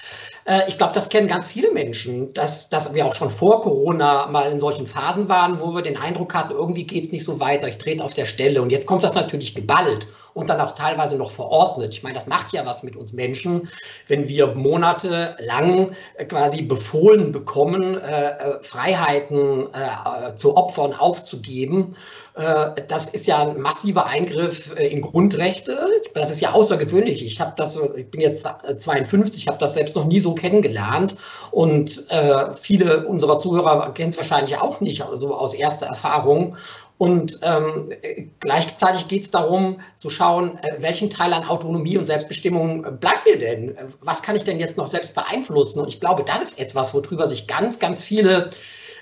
Äh, 0.49 0.63
ich 0.67 0.79
glaube, 0.79 0.95
das 0.95 1.11
kennen 1.11 1.29
ganz 1.29 1.49
viele 1.49 1.71
Menschen, 1.73 2.33
dass, 2.33 2.71
dass 2.71 2.95
wir 2.95 3.07
auch 3.07 3.15
schon 3.15 3.31
vor 3.31 3.61
Corona 3.61 4.27
mal 4.27 4.51
in 4.51 4.59
solchen 4.59 4.87
Phasen 4.87 5.29
waren, 5.29 5.61
wo 5.61 5.75
wir 5.75 5.83
den 5.83 5.99
Eindruck 5.99 6.35
hatten, 6.35 6.53
irgendwie 6.53 6.85
geht 6.85 7.05
es 7.05 7.13
nicht 7.13 7.25
so 7.25 7.39
weiter, 7.39 7.69
ich 7.69 7.79
trete 7.79 8.03
auf 8.03 8.15
der 8.15 8.27
Stelle. 8.27 8.63
Und 8.63 8.71
jetzt 8.71 8.87
kommt 8.87 9.05
das 9.05 9.15
natürlich 9.15 9.55
geballt 9.55 10.07
und 10.35 10.51
dann 10.51 10.61
auch 10.61 10.73
teilweise 10.73 11.17
noch 11.17 11.31
verordnet. 11.31 11.95
Ich 11.95 12.03
meine, 12.03 12.15
das 12.15 12.27
macht 12.27 12.53
ja 12.53 12.65
was 12.67 12.83
mit 12.83 12.97
uns 12.97 13.13
Menschen, 13.13 13.69
wenn 14.07 14.29
wir 14.29 14.55
monatelang 14.55 15.91
äh, 16.17 16.25
quasi 16.25 16.63
befohlen 16.63 17.33
bekommen, 17.33 17.99
äh, 18.01 18.31
äh, 18.31 18.61
Freiheiten 18.61 19.67
äh, 19.73 20.35
zu 20.37 20.57
opfern, 20.57 20.93
aufzugeben. 20.95 21.97
Äh, 22.35 22.83
das 22.89 23.09
ist 23.09 23.27
ja 23.27 23.43
ein 23.43 23.61
massiver 23.61 24.07
Eingriff 24.07 24.75
äh, 24.77 24.89
in 24.89 25.01
Grundrechte. 25.01 25.89
Das 26.15 26.31
ist 26.31 26.41
ja 26.41 26.53
außergewöhnlich. 26.53 27.25
Ich 27.25 27.41
habe 27.41 27.55
das, 27.57 27.79
ich 27.97 28.11
bin 28.11 28.21
jetzt 28.21 28.49
52, 28.79 29.49
habe 29.49 29.59
das 29.59 29.75
selbst 29.75 29.97
noch 29.97 30.05
nie 30.05 30.21
so 30.21 30.35
kennengelernt 30.35 31.17
und 31.51 32.07
viele 32.53 33.07
unserer 33.07 33.39
Zuhörer 33.39 33.93
kennen 33.93 34.11
es 34.11 34.19
wahrscheinlich 34.19 34.59
auch 34.59 34.81
nicht 34.81 35.05
so 35.15 35.35
aus 35.35 35.55
erster 35.55 35.87
Erfahrung. 35.87 36.57
Und 36.99 37.39
ähm, 37.45 37.93
gleichzeitig 38.41 39.07
geht 39.07 39.23
es 39.23 39.31
darum 39.31 39.81
zu 39.97 40.11
schauen, 40.11 40.59
äh, 40.59 40.83
welchen 40.83 41.11
Teil 41.11 41.33
an 41.33 41.45
Autonomie 41.45 41.97
und 41.97 42.05
Selbstbestimmung 42.05 42.85
äh, 42.85 42.91
bleibt 42.91 43.25
mir 43.25 43.39
denn? 43.39 43.77
Was 44.01 44.23
kann 44.23 44.35
ich 44.35 44.43
denn 44.43 44.59
jetzt 44.59 44.77
noch 44.77 44.89
selbst 44.89 45.15
beeinflussen? 45.15 45.81
Und 45.81 45.89
ich 45.89 46.01
glaube, 46.01 46.25
das 46.25 46.43
ist 46.43 46.61
etwas, 46.61 46.93
worüber 46.95 47.29
sich 47.29 47.47
ganz, 47.47 47.79
ganz 47.79 48.05
viele 48.05 48.51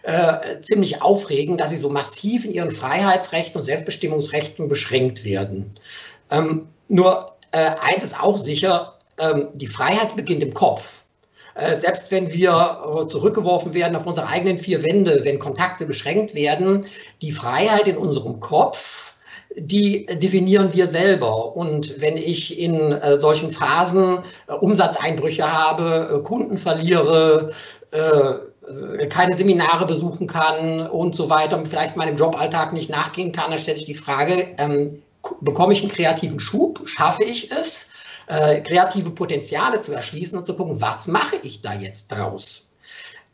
äh, 0.03 0.61
ziemlich 0.61 1.01
aufregen, 1.01 1.57
dass 1.57 1.71
sie 1.71 1.79
so 1.79 1.89
massiv 1.89 2.45
in 2.45 2.53
ihren 2.53 2.71
Freiheitsrechten 2.71 3.59
und 3.59 3.65
Selbstbestimmungsrechten 3.65 4.69
beschränkt 4.69 5.25
werden. 5.25 5.73
Ähm, 6.31 6.69
nur 6.89 7.33
äh, 7.51 7.71
eins 7.81 8.05
ist 8.05 8.21
auch 8.21 8.37
sicher, 8.37 8.99
ähm, 9.19 9.49
die 9.55 9.67
Freiheit 9.67 10.15
beginnt 10.17 10.43
im 10.43 10.53
Kopf. 10.53 11.06
Äh, 11.57 11.77
selbst 11.77 12.11
wenn 12.11 12.31
wir 12.33 13.01
äh, 13.03 13.07
zurückgeworfen 13.07 13.73
werden 13.73 13.97
auf 13.97 14.07
unsere 14.07 14.29
eigenen 14.29 14.59
vier 14.59 14.85
Wände, 14.85 15.21
wenn 15.25 15.39
Kontakte 15.39 15.87
beschränkt 15.87 16.35
werden, 16.35 16.85
die 17.23 17.33
Freiheit 17.33 17.89
in 17.89 17.97
unserem 17.97 18.41
Kopf, 18.41 19.15
die 19.57 20.05
definieren 20.05 20.75
wir 20.75 20.87
selber. 20.87 21.57
Und 21.57 21.99
wenn 22.03 22.19
ich 22.19 22.59
in 22.59 22.93
äh, 22.93 23.19
solchen 23.19 23.53
Phasen 23.53 24.19
Umsatzeinbrüche 24.61 25.51
habe, 25.51 26.23
Kunden 26.25 26.59
verliere, 26.59 27.51
keine 29.09 29.37
Seminare 29.37 29.87
besuchen 29.87 30.27
kann 30.27 30.89
und 30.89 31.15
so 31.15 31.31
weiter 31.31 31.57
und 31.57 31.69
vielleicht 31.69 31.97
meinem 31.97 32.17
Joballtag 32.17 32.73
nicht 32.73 32.91
nachgehen 32.91 33.31
kann, 33.31 33.51
dann 33.51 33.61
stellt 33.61 33.79
sich 33.79 33.87
die 33.87 33.95
Frage, 33.95 34.49
ähm, 34.59 35.03
bekomme 35.41 35.73
ich 35.73 35.83
einen 35.83 35.93
kreativen 35.93 36.41
Schub? 36.41 36.83
Schaffe 36.85 37.23
ich 37.23 37.51
es? 37.53 37.89
Äh, 38.27 38.61
kreative 38.61 39.11
Potenziale 39.11 39.81
zu 39.81 39.93
erschließen 39.93 40.39
und 40.39 40.47
zu 40.47 40.55
gucken, 40.55 40.81
was 40.81 41.07
mache 41.07 41.37
ich 41.43 41.63
da 41.63 41.75
jetzt 41.75 42.09
draus? 42.09 42.71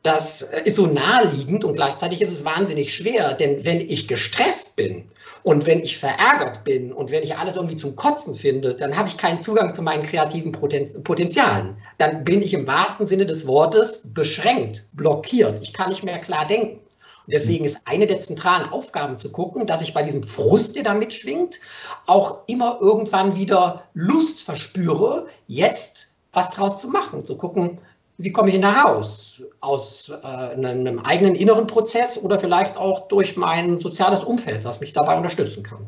Das 0.02 0.42
äh, 0.42 0.62
ist 0.64 0.76
so 0.76 0.86
naheliegend 0.86 1.64
und 1.64 1.74
gleichzeitig 1.74 2.22
ist 2.22 2.32
es 2.32 2.44
wahnsinnig 2.44 2.94
schwer, 2.94 3.34
denn 3.34 3.64
wenn 3.64 3.80
ich 3.80 4.08
gestresst 4.08 4.76
bin 4.76 5.08
und 5.44 5.66
wenn 5.66 5.80
ich 5.80 5.98
verärgert 5.98 6.64
bin 6.64 6.92
und 6.92 7.10
wenn 7.10 7.22
ich 7.22 7.36
alles 7.36 7.56
irgendwie 7.56 7.76
zum 7.76 7.96
Kotzen 7.96 8.34
finde, 8.34 8.74
dann 8.74 8.96
habe 8.96 9.08
ich 9.08 9.16
keinen 9.16 9.42
Zugang 9.42 9.74
zu 9.74 9.82
meinen 9.82 10.02
kreativen 10.02 10.52
Poten 10.52 11.02
Potenzialen. 11.04 11.76
Dann 11.98 12.24
bin 12.24 12.42
ich 12.42 12.52
im 12.52 12.66
wahrsten 12.66 13.06
Sinne 13.06 13.26
des 13.26 13.46
Wortes 13.46 14.12
beschränkt, 14.12 14.84
blockiert. 14.92 15.60
Ich 15.62 15.72
kann 15.72 15.88
nicht 15.88 16.04
mehr 16.04 16.18
klar 16.18 16.46
denken. 16.46 16.80
Deswegen 17.26 17.64
ist 17.64 17.82
eine 17.84 18.06
der 18.06 18.20
zentralen 18.20 18.70
Aufgaben 18.70 19.16
zu 19.16 19.30
gucken, 19.30 19.66
dass 19.66 19.82
ich 19.82 19.94
bei 19.94 20.02
diesem 20.02 20.22
Frust, 20.22 20.76
der 20.76 20.82
da 20.82 20.94
mitschwingt, 20.94 21.60
auch 22.06 22.40
immer 22.46 22.78
irgendwann 22.80 23.36
wieder 23.36 23.82
Lust 23.94 24.42
verspüre, 24.42 25.26
jetzt 25.46 26.16
was 26.32 26.50
draus 26.50 26.78
zu 26.78 26.88
machen, 26.88 27.24
zu 27.24 27.36
gucken, 27.36 27.78
wie 28.18 28.32
komme 28.32 28.48
ich 28.48 28.54
denn 28.54 28.62
da 28.62 28.82
raus? 28.82 29.42
Aus 29.60 30.10
äh, 30.10 30.26
einem 30.26 30.98
eigenen 31.00 31.34
inneren 31.34 31.66
Prozess 31.66 32.22
oder 32.22 32.38
vielleicht 32.38 32.76
auch 32.76 33.08
durch 33.08 33.36
mein 33.36 33.78
soziales 33.78 34.22
Umfeld, 34.22 34.64
was 34.64 34.80
mich 34.80 34.92
dabei 34.92 35.16
unterstützen 35.16 35.62
kann. 35.62 35.86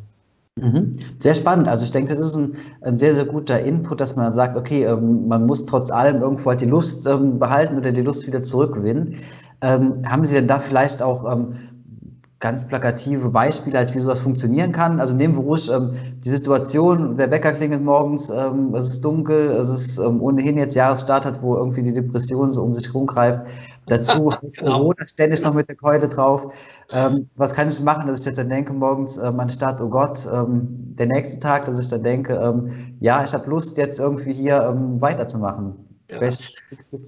Mhm. 0.56 0.96
Sehr 1.18 1.34
spannend. 1.34 1.66
Also 1.66 1.84
ich 1.84 1.90
denke, 1.90 2.14
das 2.14 2.25
ist 2.26 2.37
ein, 2.37 2.56
ein, 2.82 2.96
sehr, 2.99 3.12
sehr 3.12 3.25
guter 3.25 3.61
Input, 3.61 4.00
dass 4.00 4.14
man 4.14 4.32
sagt, 4.34 4.56
okay, 4.56 4.84
ähm, 4.84 5.26
man 5.26 5.46
muss 5.46 5.66
trotz 5.66 5.90
allem 5.90 6.23
irgendwo 6.23 6.50
halt 6.50 6.61
die 6.61 6.66
Lust 6.66 7.06
ähm, 7.08 7.40
behalten 7.40 7.76
oder 7.76 7.90
die 7.90 8.02
Lust 8.02 8.26
wieder 8.26 8.40
zurückgewinnen. 8.42 9.16
Ähm, 9.62 10.02
haben 10.08 10.25
Sie 10.25 10.34
denn 10.34 10.46
da 10.46 10.61
vielleicht 10.61 11.02
auch 11.02 11.25
ganz 12.41 12.67
plakative 12.67 13.31
Beispiele, 13.31 13.79
halt, 13.79 13.95
wie 13.95 13.99
sowas 13.99 14.21
funktionieren 14.21 14.73
kann? 14.73 15.00
Also 15.00 15.14
nehmen 15.14 15.35
wir 15.35 15.43
ruhig 15.43 15.71
ähm, 15.71 15.91
die 16.25 16.29
Situation, 16.29 17.17
der 17.17 17.29
Bäcker 17.29 17.53
klingelt 17.53 17.83
morgens, 17.83 18.29
ähm, 18.29 18.75
es 18.75 18.91
ist 18.91 19.05
dunkel, 19.05 19.50
es 19.53 19.69
ist 19.69 19.99
ähm, 19.99 20.21
ohnehin 20.21 20.59
jetzt 20.59 20.75
Jahresstart 20.75 21.25
hat, 21.25 21.43
wo 21.43 21.57
irgendwie 21.57 21.83
die 21.83 21.93
Depression 21.93 22.53
so 22.53 22.62
um 22.62 22.75
sich 22.75 22.93
rumgreift. 22.93 23.41
Dazu 23.87 24.33
genau. 24.57 24.79
Corona 24.79 25.07
ständig 25.07 25.43
noch 25.43 25.55
mit 25.55 25.69
der 25.69 25.76
Keule 25.76 26.09
drauf. 26.09 26.53
Ähm, 26.93 27.29
was 27.37 27.55
kann 27.55 27.69
ich 27.69 27.81
machen, 27.81 28.09
dass 28.09 28.21
ich 28.21 28.26
jetzt 28.26 28.38
dann 28.38 28.49
denke 28.49 28.73
morgens 28.73 29.17
ähm, 29.17 29.41
anstatt, 29.41 29.81
oh 29.81 29.88
Gott, 29.88 30.26
der 30.26 31.07
nächste 31.07 31.38
Tag, 31.38 31.64
dass 31.64 31.81
ich 31.81 31.88
dann 31.88 32.03
denke, 32.03 32.35
ja, 33.00 33.25
ich 33.25 33.33
habe 33.33 33.49
Lust 33.50 33.79
jetzt 33.79 34.00
irgendwie 34.00 34.33
hier 34.33 34.75
weiterzumachen. 35.00 35.84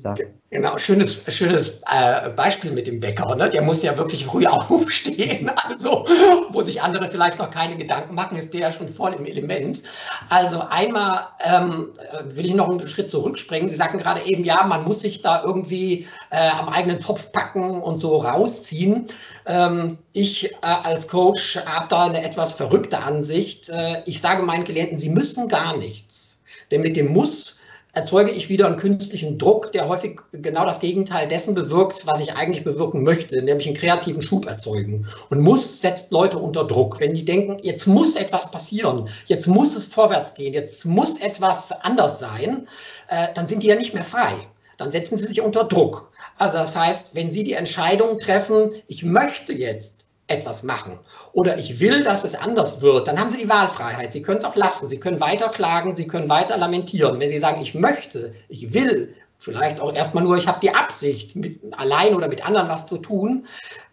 Ja. 0.04 0.14
Genau, 0.50 0.78
schönes, 0.78 1.24
schönes 1.28 1.80
äh, 1.92 2.30
Beispiel 2.30 2.70
mit 2.70 2.86
dem 2.86 3.00
Bäcker. 3.00 3.34
Ne? 3.34 3.50
Der 3.50 3.62
muss 3.62 3.82
ja 3.82 3.96
wirklich 3.96 4.24
früh 4.24 4.46
aufstehen. 4.46 5.50
Also, 5.68 6.06
wo 6.50 6.62
sich 6.62 6.80
andere 6.80 7.08
vielleicht 7.08 7.38
noch 7.38 7.50
keine 7.50 7.76
Gedanken 7.76 8.14
machen, 8.14 8.38
ist 8.38 8.54
der 8.54 8.60
ja 8.60 8.72
schon 8.72 8.88
voll 8.88 9.12
im 9.14 9.26
Element. 9.26 9.82
Also 10.30 10.62
einmal 10.70 11.26
ähm, 11.44 11.88
will 12.24 12.46
ich 12.46 12.54
noch 12.54 12.68
einen 12.68 12.88
Schritt 12.88 13.10
zurückspringen. 13.10 13.68
Sie 13.68 13.76
sagten 13.76 13.98
gerade 13.98 14.22
eben, 14.24 14.44
ja, 14.44 14.64
man 14.66 14.84
muss 14.84 15.00
sich 15.00 15.22
da 15.22 15.42
irgendwie 15.42 16.06
äh, 16.30 16.48
am 16.50 16.68
eigenen 16.68 17.00
Topf 17.00 17.32
packen 17.32 17.82
und 17.82 17.96
so 17.96 18.16
rausziehen. 18.16 19.06
Ähm, 19.46 19.98
ich 20.12 20.52
äh, 20.52 20.56
als 20.62 21.08
Coach 21.08 21.58
habe 21.66 21.86
da 21.88 22.04
eine 22.04 22.24
etwas 22.24 22.54
verrückte 22.54 22.98
Ansicht. 22.98 23.68
Äh, 23.68 24.02
ich 24.06 24.20
sage 24.20 24.42
meinen 24.42 24.64
Klienten, 24.64 24.98
sie 24.98 25.10
müssen 25.10 25.48
gar 25.48 25.76
nichts. 25.76 26.40
Denn 26.70 26.82
mit 26.82 26.96
dem 26.96 27.12
Muss 27.12 27.55
erzeuge 27.96 28.30
ich 28.30 28.50
wieder 28.50 28.66
einen 28.66 28.76
künstlichen 28.76 29.38
Druck, 29.38 29.72
der 29.72 29.88
häufig 29.88 30.20
genau 30.30 30.66
das 30.66 30.80
Gegenteil 30.80 31.26
dessen 31.28 31.54
bewirkt, 31.54 32.06
was 32.06 32.20
ich 32.20 32.34
eigentlich 32.34 32.62
bewirken 32.62 33.02
möchte, 33.02 33.42
nämlich 33.42 33.66
einen 33.66 33.76
kreativen 33.76 34.20
Schub 34.20 34.46
erzeugen. 34.46 35.06
Und 35.30 35.40
muss 35.40 35.80
setzt 35.80 36.12
Leute 36.12 36.38
unter 36.38 36.64
Druck. 36.64 37.00
Wenn 37.00 37.14
die 37.14 37.24
denken, 37.24 37.56
jetzt 37.62 37.86
muss 37.86 38.14
etwas 38.14 38.50
passieren, 38.50 39.08
jetzt 39.24 39.46
muss 39.46 39.74
es 39.74 39.86
vorwärts 39.86 40.34
gehen, 40.34 40.52
jetzt 40.52 40.84
muss 40.84 41.18
etwas 41.18 41.72
anders 41.72 42.20
sein, 42.20 42.68
äh, 43.08 43.28
dann 43.34 43.48
sind 43.48 43.62
die 43.62 43.68
ja 43.68 43.76
nicht 43.76 43.94
mehr 43.94 44.04
frei 44.04 44.46
dann 44.78 44.90
setzen 44.90 45.16
sie 45.16 45.26
sich 45.26 45.40
unter 45.40 45.64
Druck. 45.64 46.10
Also 46.36 46.58
das 46.58 46.76
heißt, 46.76 47.14
wenn 47.14 47.30
sie 47.30 47.44
die 47.44 47.54
Entscheidung 47.54 48.18
treffen, 48.18 48.70
ich 48.88 49.02
möchte 49.02 49.54
jetzt 49.54 49.95
etwas 50.28 50.62
machen 50.62 50.98
oder 51.32 51.58
ich 51.58 51.80
will, 51.80 52.02
dass 52.02 52.24
es 52.24 52.34
anders 52.34 52.80
wird, 52.80 53.06
dann 53.06 53.18
haben 53.18 53.30
Sie 53.30 53.38
die 53.38 53.48
Wahlfreiheit. 53.48 54.12
Sie 54.12 54.22
können 54.22 54.38
es 54.38 54.44
auch 54.44 54.56
lassen. 54.56 54.88
Sie 54.88 54.98
können 54.98 55.20
weiter 55.20 55.48
klagen, 55.48 55.94
Sie 55.94 56.06
können 56.06 56.28
weiter 56.28 56.56
lamentieren. 56.56 57.20
Wenn 57.20 57.30
Sie 57.30 57.38
sagen, 57.38 57.60
ich 57.62 57.74
möchte, 57.74 58.32
ich 58.48 58.72
will, 58.74 59.14
vielleicht 59.38 59.80
auch 59.80 59.94
erstmal 59.94 60.24
nur, 60.24 60.36
ich 60.36 60.48
habe 60.48 60.60
die 60.60 60.74
Absicht, 60.74 61.36
mit 61.36 61.60
allein 61.76 62.14
oder 62.14 62.28
mit 62.28 62.44
anderen 62.46 62.68
was 62.68 62.86
zu 62.86 62.98
tun, 62.98 63.46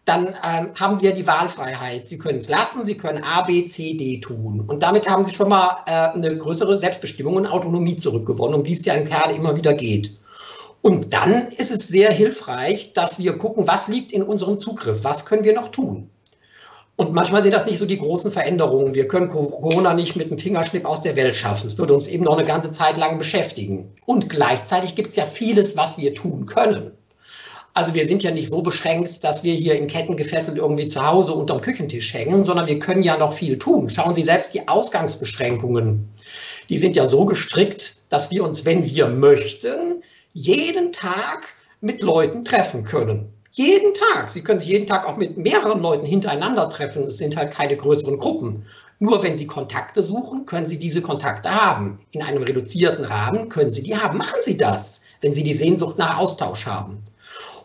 dann 0.06 0.36
ähm, 0.44 0.72
haben 0.80 0.98
Sie 0.98 1.06
ja 1.06 1.12
die 1.12 1.28
Wahlfreiheit. 1.28 2.10
Sie 2.10 2.18
können 2.18 2.40
es 2.40 2.50
lassen, 2.50 2.86
Sie 2.86 2.98
können 2.98 3.24
A, 3.24 3.42
B, 3.42 3.68
C, 3.68 3.96
D 3.96 4.20
tun. 4.20 4.62
Und 4.62 4.82
damit 4.84 5.10
haben 5.10 5.24
Sie 5.25 5.34
schon 5.34 5.50
mal 5.50 5.84
äh, 5.86 6.10
eine 6.16 6.38
größere 6.38 6.78
Selbstbestimmung 6.78 7.36
und 7.36 7.48
Autonomie 7.48 7.98
zurückgewonnen, 7.98 8.56
um 8.56 8.63
die 8.63 8.74
es 8.74 8.86
ja 8.86 8.96
in 8.96 9.06
Kerl 9.06 9.36
immer 9.36 9.56
wieder 9.56 9.74
geht. 9.74 10.12
Und 10.82 11.13
dann 11.13 11.48
ist 11.54 11.72
es 11.72 11.88
sehr 11.88 12.12
hilfreich, 12.12 12.92
dass 12.92 13.18
wir 13.18 13.38
gucken, 13.38 13.68
was 13.68 13.88
liegt 13.88 14.12
in 14.12 14.24
unserem 14.24 14.58
Zugriff, 14.58 15.06
was 15.06 15.25
können 15.25 15.46
wir 15.46 15.54
noch 15.54 15.70
tun. 15.70 16.10
Und 16.96 17.14
manchmal 17.14 17.42
sind 17.42 17.54
das 17.54 17.66
nicht 17.66 17.80
so 17.80 17.88
die 17.88 17.98
großen 17.98 18.32
Veränderungen. 18.32 18.94
Wir 18.94 19.08
können 19.08 19.28
Corona 19.28 19.94
nicht 19.94 20.16
mit 20.16 20.28
einem 20.28 20.38
Fingerschnipp 20.38 20.86
aus 20.86 21.02
der 21.02 21.16
Welt 21.16 21.36
schaffen. 21.36 21.68
Es 21.68 21.78
würde 21.78 21.94
uns 21.94 22.08
eben 22.08 22.24
noch 22.24 22.38
eine 22.38 22.46
ganze 22.46 22.72
Zeit 22.72 22.98
lang 22.98 23.18
beschäftigen. 23.18 23.92
Und 24.06 24.30
gleichzeitig 24.30 24.94
gibt 24.94 25.10
es 25.10 25.16
ja 25.16 25.26
vieles, 25.26 25.76
was 25.76 25.98
wir 25.98 26.14
tun 26.14 26.46
können. 26.46 26.96
Also 27.76 27.96
wir 27.96 28.06
sind 28.06 28.22
ja 28.22 28.30
nicht 28.30 28.50
so 28.50 28.62
beschränkt, 28.62 29.24
dass 29.24 29.44
wir 29.44 29.56
hier 29.56 29.76
in 29.76 29.88
Ketten 29.88 30.16
gefesselt 30.16 30.58
irgendwie 30.58 30.86
zu 30.86 31.04
Hause 31.04 31.34
unterm 31.34 31.62
Küchentisch 31.62 32.14
hängen, 32.14 32.44
sondern 32.44 32.68
wir 32.68 32.78
können 32.78 33.02
ja 33.02 33.18
noch 33.18 33.34
viel 33.34 33.58
tun. 33.58 33.90
Schauen 33.90 34.14
Sie 34.14 34.22
selbst 34.22 34.54
die 34.54 34.68
Ausgangsbeschränkungen. 34.68 36.08
Die 36.70 36.78
sind 36.78 36.96
ja 36.96 37.08
so 37.08 37.26
gestrickt, 37.26 37.96
dass 38.10 38.30
wir 38.30 38.44
uns, 38.44 38.66
wenn 38.66 38.86
wir 38.86 39.08
möchten, 39.08 40.04
jeden 40.34 40.92
Tag 40.92 41.56
mit 41.82 42.04
Leuten 42.04 42.46
treffen 42.46 42.84
können. 42.84 43.33
Jeden 43.55 43.93
Tag. 43.93 44.31
Sie 44.31 44.41
können 44.41 44.60
sich 44.60 44.69
jeden 44.69 44.88
Tag 44.88 45.07
auch 45.07 45.15
mit 45.15 45.38
mehreren 45.38 45.79
Leuten 45.79 46.07
hintereinander 46.07 46.69
treffen. 46.69 47.03
Es 47.03 47.19
sind 47.19 47.38
halt 47.38 47.53
keine 47.53 47.77
größeren 47.77 48.17
Gruppen. 48.17 48.65
Nur 48.98 49.22
wenn 49.22 49.38
Sie 49.38 49.45
Kontakte 49.45 50.01
suchen, 50.01 50.48
können 50.48 50.65
Sie 50.65 50.79
diese 50.79 51.03
Kontakte 51.03 51.53
haben. 51.53 52.00
In 52.10 52.24
einem 52.24 52.41
reduzierten 52.41 53.05
Rahmen 53.05 53.50
können 53.50 53.72
Sie 53.72 53.83
die 53.83 53.95
haben. 53.95 54.17
Machen 54.17 54.39
Sie 54.41 54.57
das, 54.57 55.03
wenn 55.22 55.36
Sie 55.36 55.43
die 55.43 55.53
Sehnsucht 55.53 56.00
nach 56.00 56.17
Austausch 56.17 56.65
haben. 56.65 57.03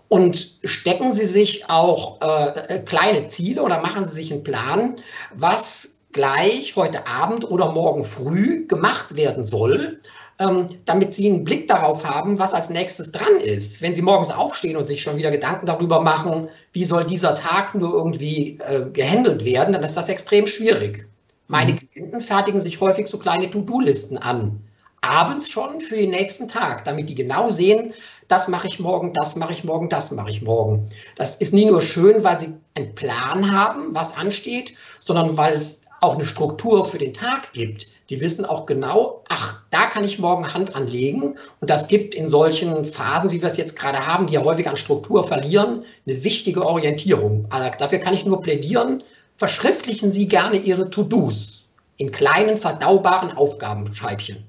Und 0.08 0.58
stecken 0.62 1.14
Sie 1.14 1.24
sich 1.24 1.70
auch 1.70 2.20
äh, 2.20 2.74
äh 2.74 2.78
kleine 2.80 3.28
Ziele 3.28 3.62
oder 3.62 3.80
machen 3.80 4.06
Sie 4.08 4.14
sich 4.16 4.30
einen 4.30 4.44
Plan, 4.44 4.94
was 5.34 6.00
gleich 6.12 6.76
heute 6.76 7.06
Abend 7.06 7.50
oder 7.50 7.72
morgen 7.72 8.04
früh 8.04 8.66
gemacht 8.66 9.16
werden 9.16 9.46
soll, 9.46 10.00
damit 10.38 11.14
Sie 11.14 11.28
einen 11.28 11.42
Blick 11.42 11.66
darauf 11.66 12.04
haben, 12.04 12.38
was 12.38 12.54
als 12.54 12.70
nächstes 12.70 13.10
dran 13.10 13.40
ist. 13.42 13.82
Wenn 13.82 13.96
Sie 13.96 14.02
morgens 14.02 14.30
aufstehen 14.30 14.76
und 14.76 14.84
sich 14.84 15.02
schon 15.02 15.16
wieder 15.16 15.32
Gedanken 15.32 15.66
darüber 15.66 16.00
machen, 16.00 16.48
wie 16.72 16.84
soll 16.84 17.04
dieser 17.04 17.34
Tag 17.34 17.74
nur 17.74 17.92
irgendwie 17.92 18.56
äh, 18.60 18.88
gehandelt 18.92 19.44
werden, 19.44 19.72
dann 19.72 19.82
ist 19.82 19.96
das 19.96 20.08
extrem 20.08 20.46
schwierig. 20.46 21.08
Meine 21.48 21.72
mhm. 21.72 21.78
Klienten 21.78 22.20
fertigen 22.20 22.62
sich 22.62 22.80
häufig 22.80 23.08
so 23.08 23.18
kleine 23.18 23.50
To-Do-Listen 23.50 24.16
an. 24.18 24.60
Abends 25.00 25.48
schon 25.50 25.80
für 25.80 25.96
den 25.96 26.10
nächsten 26.10 26.46
Tag, 26.46 26.84
damit 26.84 27.08
die 27.08 27.14
genau 27.14 27.48
sehen, 27.48 27.92
das 28.28 28.46
mache 28.46 28.68
ich 28.68 28.78
morgen, 28.78 29.12
das 29.14 29.36
mache 29.36 29.52
ich 29.52 29.64
morgen, 29.64 29.88
das 29.88 30.12
mache 30.12 30.30
ich 30.30 30.42
morgen. 30.42 30.88
Das 31.16 31.36
ist 31.36 31.54
nie 31.54 31.64
nur 31.64 31.80
schön, 31.80 32.22
weil 32.22 32.38
sie 32.38 32.54
einen 32.74 32.94
Plan 32.94 33.50
haben, 33.50 33.94
was 33.94 34.16
ansteht, 34.16 34.74
sondern 35.00 35.36
weil 35.36 35.54
es 35.54 35.82
auch 36.00 36.14
eine 36.14 36.24
Struktur 36.24 36.84
für 36.84 36.98
den 36.98 37.14
Tag 37.14 37.52
gibt. 37.52 37.86
Die 38.10 38.20
wissen 38.20 38.46
auch 38.46 38.64
genau, 38.64 39.22
ach, 39.28 39.62
da 39.70 39.84
kann 39.86 40.02
ich 40.02 40.18
morgen 40.18 40.54
Hand 40.54 40.74
anlegen. 40.74 41.34
Und 41.60 41.70
das 41.70 41.88
gibt 41.88 42.14
in 42.14 42.28
solchen 42.28 42.84
Phasen, 42.84 43.30
wie 43.30 43.42
wir 43.42 43.48
es 43.50 43.58
jetzt 43.58 43.78
gerade 43.78 44.06
haben, 44.06 44.26
die 44.26 44.34
ja 44.34 44.44
häufig 44.44 44.68
an 44.68 44.76
Struktur 44.76 45.24
verlieren, 45.24 45.84
eine 46.06 46.24
wichtige 46.24 46.64
Orientierung. 46.64 47.46
Also 47.50 47.70
dafür 47.78 47.98
kann 47.98 48.14
ich 48.14 48.24
nur 48.24 48.40
plädieren, 48.40 49.02
verschriftlichen 49.36 50.10
Sie 50.10 50.26
gerne 50.26 50.56
Ihre 50.56 50.88
To-Dos 50.88 51.66
in 51.98 52.10
kleinen, 52.10 52.56
verdaubaren 52.56 53.32
Aufgabenscheibchen. 53.32 54.44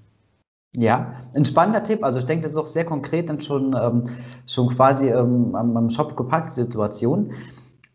Ja, 0.78 1.16
ein 1.34 1.46
spannender 1.46 1.84
Tipp. 1.84 2.04
Also 2.04 2.20
ich 2.20 2.25
denke, 2.25 2.44
das 2.44 2.51
ist 2.51 2.58
auch 2.58 2.68
sehr 2.68 2.86
konkret 2.86 3.28
dann 3.28 3.42
schon, 3.42 3.75
ähm, 3.75 4.04
schon 4.46 4.70
quasi 4.70 5.10
ähm, 5.10 5.56
am, 5.56 5.75
am 5.75 5.89
Shop 5.89 6.16
gepackt 6.16 6.51
Situation. 6.51 7.34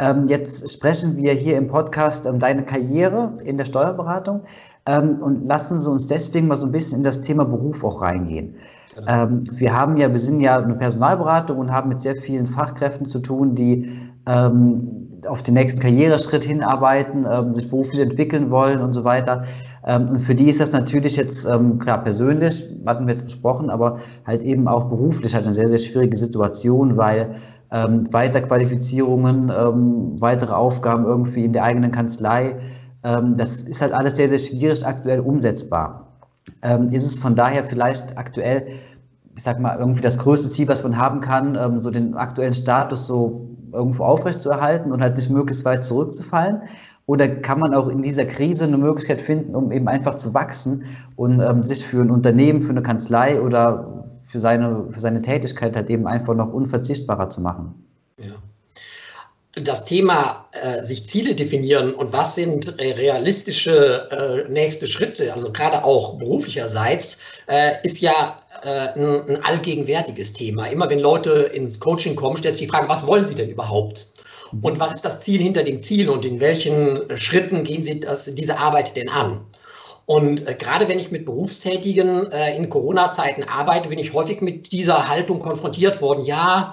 Ähm, 0.04 0.26
jetzt 0.28 0.70
sprechen 0.70 1.16
wir 1.16 1.32
hier 1.32 1.56
im 1.56 1.68
Podcast 1.68 2.26
um 2.26 2.38
deine 2.38 2.64
Karriere 2.64 3.38
in 3.44 3.56
der 3.56 3.64
Steuerberatung 3.64 4.42
ähm, 4.87 5.18
und 5.23 5.46
lassen 5.46 5.80
Sie 5.80 5.90
uns 5.90 6.06
deswegen 6.06 6.49
mal 6.49 6.56
so 6.56 6.66
ein 6.66 6.73
bisschen 6.73 6.99
in 6.99 7.04
das 7.04 7.23
Thema 7.23 7.44
Beruf 7.44 7.82
auch 7.84 8.02
reingehen. 8.02 8.56
Genau. 8.94 9.28
Wir 9.50 9.76
haben 9.76 9.96
ja, 9.96 10.08
wir 10.12 10.20
sind 10.20 10.40
ja 10.40 10.58
eine 10.58 10.76
Personalberatung 10.76 11.58
und 11.58 11.73
haben 11.73 11.88
mit 11.88 12.00
sehr 12.00 12.14
vielen 12.14 12.46
Fachkräften 12.46 13.06
zu 13.06 13.18
tun, 13.18 13.56
die 13.56 13.90
auf 15.26 15.42
den 15.42 15.54
nächsten 15.54 15.80
Karriereschritt 15.80 16.44
hinarbeiten, 16.44 17.26
sich 17.56 17.68
beruflich 17.68 18.00
entwickeln 18.00 18.52
wollen 18.52 18.80
und 18.80 18.92
so 18.92 19.02
weiter. 19.02 19.46
Und 19.84 20.20
für 20.20 20.37
die 20.37 20.49
ist 20.49 20.61
das 20.61 20.70
natürlich 20.70 21.16
jetzt, 21.16 21.44
klar, 21.80 22.04
persönlich, 22.04 22.64
hatten 22.87 23.08
wir 23.08 23.14
jetzt 23.14 23.25
besprochen, 23.25 23.68
aber 23.68 23.99
halt 24.25 24.42
eben 24.42 24.68
auch 24.68 24.84
beruflich 24.84 25.34
halt 25.34 25.44
eine 25.44 25.54
sehr, 25.54 25.66
sehr 25.66 25.78
schwierige 25.78 26.16
Situation, 26.16 26.96
weil 26.96 27.34
ähm, 27.75 28.11
Weiterqualifizierungen, 28.12 29.50
ähm, 29.50 30.21
weitere 30.21 30.52
Aufgaben 30.52 31.04
irgendwie 31.04 31.45
in 31.45 31.52
der 31.52 31.64
eigenen 31.64 31.90
Kanzlei. 31.90 32.57
Ähm, 33.02 33.37
das 33.37 33.62
ist 33.62 33.83
halt 33.83 33.93
alles 33.93 34.14
sehr, 34.14 34.28
sehr 34.28 34.38
schwierig 34.38 34.87
aktuell 34.87 35.21
umsetzbar. 35.21 36.07
Ähm, 36.62 36.88
ist 36.90 37.04
es 37.04 37.19
von 37.19 37.35
daher 37.35 37.64
vielleicht 37.64 38.16
aktuell, 38.16 38.69
ich 39.37 39.43
sag 39.43 39.59
mal, 39.59 39.76
irgendwie 39.76 40.02
das 40.02 40.19
größte 40.19 40.50
Ziel, 40.50 40.69
was 40.69 40.85
man 40.85 40.97
haben 40.97 41.21
kann, 41.21 41.57
ähm, 41.57 41.83
so 41.83 41.90
den 41.90 42.14
aktuellen 42.14 42.54
Status 42.54 43.09
so 43.09 43.49
irgendwo 43.73 44.04
aufrechtzuerhalten 44.04 44.93
und 44.93 45.02
halt 45.02 45.16
nicht 45.16 45.31
möglichst 45.31 45.64
weit 45.64 45.83
zurückzufallen? 45.83 46.62
Oder 47.07 47.28
kann 47.28 47.59
man 47.59 47.75
auch 47.75 47.88
in 47.88 48.02
dieser 48.02 48.25
Krise 48.25 48.64
eine 48.64 48.78
Möglichkeit 48.78 49.21
finden, 49.21 49.57
um 49.57 49.73
eben 49.73 49.88
einfach 49.88 50.14
zu 50.14 50.33
wachsen 50.33 50.85
und 51.16 51.40
ähm, 51.40 51.64
sich 51.64 51.85
für 51.85 52.00
ein 52.00 52.11
Unternehmen, 52.11 52.62
für 52.62 52.71
eine 52.71 52.83
Kanzlei 52.83 53.40
oder 53.40 54.03
für 54.35 54.41
seine, 54.41 54.87
für 54.91 54.99
seine 54.99 55.23
Tätigkeit 55.23 55.76
halt 55.76 55.88
eben 55.91 56.09
einfach 56.09 56.35
noch 56.35 56.53
unverzichtbarer 56.53 57.31
zu 57.31 57.41
machen. 57.41 57.73
Ja. 58.19 58.43
Das 59.62 59.85
Thema 59.85 60.47
äh, 60.50 60.83
sich 60.83 61.09
Ziele 61.09 61.37
definieren 61.37 61.95
und 61.95 62.12
was 62.12 62.35
sind 62.35 62.76
realistische 62.81 64.09
äh, 64.11 64.50
nächste 64.50 64.88
Schritte, 64.88 65.33
also 65.33 65.53
gerade 65.53 65.85
auch 65.85 66.19
beruflicherseits, 66.19 67.21
äh, 67.47 67.75
ist 67.85 68.00
ja 68.00 68.37
äh, 68.64 68.99
ein, 68.99 69.29
ein, 69.29 69.45
allgegenwärtiges 69.45 70.33
Thema. 70.33 70.67
Immer 70.67 70.91
wenn 70.91 70.99
Leute 70.99 71.31
ins 71.55 71.79
Coaching 71.79 72.17
kommen, 72.17 72.37
stellt 72.37 72.57
sich 72.57 72.67
die 72.67 72.73
Frage, 72.73 72.88
was 72.88 73.07
wollen 73.07 73.29
sie 73.29 73.37
denn 73.37 73.50
überhaupt? 73.50 74.09
Und 74.62 74.81
was 74.81 74.95
ist 74.95 75.05
das 75.05 75.21
Ziel 75.21 75.41
hinter 75.41 75.62
dem 75.62 75.81
Ziel 75.81 76.09
und 76.09 76.25
in 76.25 76.41
welchen 76.41 77.17
Schritten 77.17 77.62
gehen 77.62 77.85
Sie 77.85 78.00
das, 78.00 78.25
diese 78.35 78.59
Arbeit 78.59 78.97
denn 78.97 79.09
an? 79.11 79.43
Und 80.06 80.46
äh, 80.46 80.54
gerade 80.54 80.88
wenn 80.88 80.99
ich 80.99 81.11
mit 81.11 81.25
Berufstätigen 81.25 82.30
äh, 82.30 82.56
in 82.56 82.68
Corona-Zeiten 82.68 83.44
arbeite, 83.44 83.88
bin 83.88 83.99
ich 83.99 84.12
häufig 84.12 84.40
mit 84.40 84.73
dieser 84.73 85.08
Haltung 85.08 85.38
konfrontiert 85.38 86.02
worden. 86.02 86.25
Ja, 86.25 86.73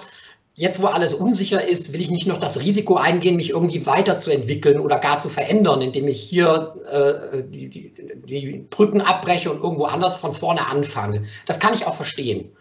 jetzt 0.53 0.81
wo 0.81 0.87
alles 0.87 1.13
unsicher 1.13 1.65
ist, 1.65 1.93
will 1.93 2.01
ich 2.01 2.09
nicht 2.09 2.27
noch 2.27 2.39
das 2.39 2.59
Risiko 2.59 2.95
eingehen, 2.95 3.37
mich 3.37 3.51
irgendwie 3.51 3.85
weiterzuentwickeln 3.85 4.79
oder 4.79 4.99
gar 4.99 5.21
zu 5.21 5.29
verändern, 5.29 5.81
indem 5.81 6.07
ich 6.07 6.21
hier 6.21 6.75
äh, 6.91 7.43
die, 7.43 7.69
die, 7.69 7.93
die 8.25 8.65
Brücken 8.69 9.01
abbreche 9.01 9.51
und 9.51 9.63
irgendwo 9.63 9.85
anders 9.85 10.17
von 10.17 10.33
vorne 10.33 10.67
anfange. 10.67 11.23
Das 11.45 11.59
kann 11.59 11.73
ich 11.73 11.87
auch 11.87 11.95
verstehen. 11.95 12.51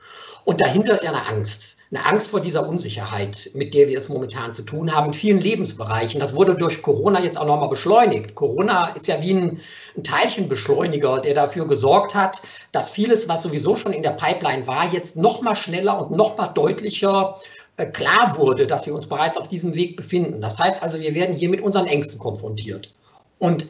Und 0.45 0.61
dahinter 0.61 0.95
ist 0.95 1.05
ja 1.05 1.11
eine 1.11 1.27
Angst 1.27 1.80
eine 1.93 2.07
Angst 2.07 2.29
vor 2.29 2.41
dieser 2.41 2.69
Unsicherheit, 2.69 3.51
mit 3.55 3.75
der 3.75 3.89
wir 3.89 3.99
es 3.99 4.09
momentan 4.09 4.55
zu 4.55 4.63
tun 4.63 4.95
haben, 4.95 5.09
in 5.09 5.15
vielen 5.15 5.41
Lebensbereichen. 5.41 6.21
Das 6.21 6.37
wurde 6.37 6.55
durch 6.55 6.83
Corona 6.83 7.21
jetzt 7.21 7.37
auch 7.37 7.47
nochmal 7.47 7.69
beschleunigt. 7.69 8.37
Corona 8.37 8.91
ist 8.91 9.09
ja 9.09 9.21
wie 9.21 9.33
ein, 9.33 9.61
ein 9.97 10.05
Teilchenbeschleuniger, 10.05 11.19
der 11.19 11.35
dafür 11.35 11.67
gesorgt 11.67 12.15
hat, 12.15 12.43
dass 12.71 12.93
vieles, 12.93 13.29
was 13.29 13.43
sowieso 13.43 13.75
schon 13.75 13.93
in 13.93 14.05
der 14.05 14.11
Pipeline 14.11 14.69
war, 14.69 14.93
jetzt 14.93 15.17
nochmal 15.17 15.57
schneller 15.57 16.01
und 16.01 16.17
nochmal 16.17 16.53
deutlicher 16.55 17.37
äh, 17.77 17.87
klar 17.87 18.35
wurde, 18.37 18.69
dass 18.69 18.87
wir 18.87 18.95
uns 18.95 19.09
bereits 19.09 19.37
auf 19.37 19.49
diesem 19.49 19.75
Weg 19.75 19.97
befinden. 19.97 20.41
Das 20.41 20.61
heißt 20.61 20.85
also, 20.85 21.01
wir 21.01 21.15
werden 21.17 21.35
hier 21.35 21.49
mit 21.49 21.61
unseren 21.61 21.89
Ängsten 21.89 22.21
konfrontiert. 22.21 22.95
Und 23.41 23.67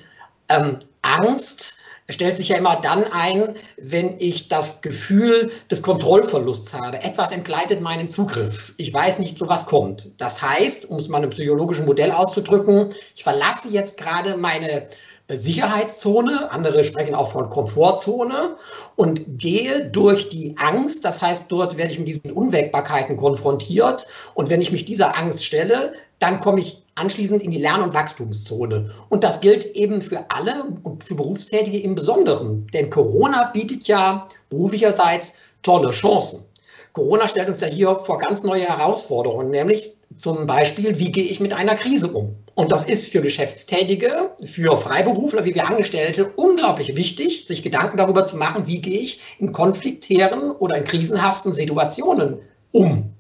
ähm, 0.51 0.79
Angst 1.03 1.79
stellt 2.09 2.39
sich 2.39 2.49
ja 2.49 2.57
immer 2.57 2.77
dann 2.77 3.05
ein, 3.05 3.55
wenn 3.77 4.17
ich 4.19 4.49
das 4.49 4.83
Gefühl 4.83 5.51
des 5.71 5.83
Kontrollverlusts 5.83 6.75
habe. 6.75 7.03
Etwas 7.03 7.33
entgleitet 7.33 7.81
meinen 7.81 8.11
Zugriff. 8.11 8.75
Ich 8.77 8.93
weiß 8.93 9.19
nicht, 9.21 9.39
zu 9.39 9.49
was 9.49 9.67
kommt. 9.67 10.21
Das 10.21 10.43
heißt, 10.43 10.87
um 10.87 10.99
es 10.99 11.09
mal 11.09 11.19
in 11.19 11.25
einem 11.25 11.33
psychologischen 11.33 11.87
Modell 11.87 12.11
auszudrücken, 12.11 12.93
ich 13.15 13.23
verlasse 13.23 13.69
jetzt 13.69 13.99
gerade 13.99 14.37
meine 14.37 14.89
Sicherheitszone, 15.37 16.51
andere 16.51 16.85
sprechen 16.85 17.15
auch 17.15 17.31
von 17.31 17.51
Komfortzone 17.51 18.57
und 18.97 19.39
gehe 19.39 19.91
durch 19.91 20.29
die 20.29 20.57
Angst. 20.59 21.05
Das 21.05 21.23
heißt, 21.23 21.47
dort 21.49 21.77
werde 21.77 21.93
ich 21.93 21.99
mit 21.99 22.09
diesen 22.09 22.33
Unwägbarkeiten 22.33 23.17
konfrontiert. 23.17 24.07
Und 24.35 24.51
wenn 24.51 24.61
ich 24.61 24.73
mich 24.73 24.85
dieser 24.85 25.17
Angst 25.17 25.45
stelle, 25.45 25.93
dann 26.19 26.41
komme 26.41 26.61
ich 26.61 26.83
anschließend 26.97 27.43
in 27.43 27.51
die 27.51 27.59
Lern- 27.59 27.83
und 27.83 27.95
Wachstumszone. 27.95 28.91
Und 29.09 29.25
das 29.25 29.41
gilt 29.41 29.65
eben 29.77 30.03
für 30.03 30.25
alle 30.31 30.65
und 30.83 31.05
für 31.05 31.15
Berufstätige 31.15 31.79
im 31.79 31.95
Besonderen. 31.95 32.67
Denn 32.75 32.91
Corona 32.91 33.51
bietet 33.53 33.89
ja 33.89 34.29
beruflicherseits 34.49 35.37
tolle 35.63 35.93
Chancen. 35.93 36.45
Corona 36.93 37.29
stellt 37.29 37.49
uns 37.49 37.61
ja 37.61 37.69
hier 37.69 37.97
vor 37.97 38.19
ganz 38.19 38.43
neue 38.43 38.65
Herausforderungen, 38.65 39.51
nämlich 39.51 39.95
zum 40.17 40.47
Beispiel, 40.47 40.99
wie 40.99 41.13
gehe 41.13 41.25
ich 41.25 41.41
mit 41.41 41.53
einer 41.53 41.75
Krise 41.75 42.09
um? 42.09 42.37
Und 42.55 42.73
das 42.73 42.85
ist 42.85 43.13
für 43.13 43.23
Geschäftstätige, 43.23 44.33
für 44.45 44.77
Freiberufler 44.77 45.45
wie 45.45 45.55
wir 45.55 45.69
Angestellte 45.69 46.33
unglaublich 46.37 46.97
wichtig, 46.97 47.45
sich 47.47 47.63
Gedanken 47.63 47.97
darüber 47.97 48.27
zu 48.27 48.37
machen, 48.37 48.67
wie 48.67 48.81
gehe 48.81 49.01
ich 49.01 49.37
in 49.39 49.53
konfliktären 49.53 50.51
oder 50.51 50.77
in 50.77 50.85
krisenhaften 50.85 51.55
Situationen 51.55 52.41
um. 52.73 53.15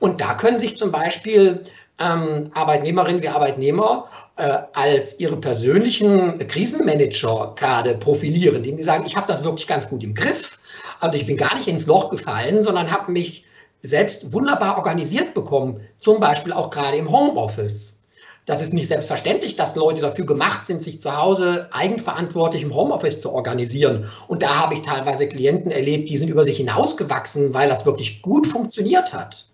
Und 0.00 0.20
da 0.20 0.34
können 0.34 0.58
sich 0.58 0.76
zum 0.76 0.90
Beispiel 0.90 1.62
ähm, 2.00 2.50
Arbeitnehmerinnen 2.54 3.22
wie 3.22 3.28
Arbeitnehmer 3.28 4.08
äh, 4.36 4.58
als 4.72 5.20
ihre 5.20 5.36
persönlichen 5.36 6.38
Krisenmanager 6.48 7.54
gerade 7.56 7.94
profilieren, 7.94 8.56
indem 8.56 8.78
sie 8.78 8.82
sagen, 8.82 9.04
ich 9.06 9.16
habe 9.16 9.28
das 9.28 9.44
wirklich 9.44 9.68
ganz 9.68 9.88
gut 9.88 10.02
im 10.02 10.14
Griff. 10.14 10.58
Also 11.00 11.16
ich 11.16 11.26
bin 11.26 11.36
gar 11.36 11.54
nicht 11.56 11.68
ins 11.68 11.86
Loch 11.86 12.10
gefallen, 12.10 12.62
sondern 12.62 12.90
habe 12.90 13.12
mich 13.12 13.44
selbst 13.84 14.32
wunderbar 14.32 14.78
organisiert 14.78 15.34
bekommen, 15.34 15.80
zum 15.96 16.20
Beispiel 16.20 16.52
auch 16.52 16.70
gerade 16.70 16.96
im 16.96 17.10
Homeoffice. 17.10 18.00
Das 18.46 18.60
ist 18.60 18.74
nicht 18.74 18.88
selbstverständlich, 18.88 19.56
dass 19.56 19.74
Leute 19.74 20.02
dafür 20.02 20.26
gemacht 20.26 20.66
sind, 20.66 20.82
sich 20.82 21.00
zu 21.00 21.16
Hause 21.16 21.68
eigenverantwortlich 21.72 22.62
im 22.62 22.74
Homeoffice 22.74 23.20
zu 23.22 23.32
organisieren. 23.32 24.06
Und 24.28 24.42
da 24.42 24.54
habe 24.56 24.74
ich 24.74 24.82
teilweise 24.82 25.28
Klienten 25.28 25.70
erlebt, 25.70 26.10
die 26.10 26.18
sind 26.18 26.28
über 26.28 26.44
sich 26.44 26.58
hinausgewachsen, 26.58 27.54
weil 27.54 27.70
das 27.70 27.86
wirklich 27.86 28.20
gut 28.20 28.46
funktioniert 28.46 29.14
hat. 29.14 29.46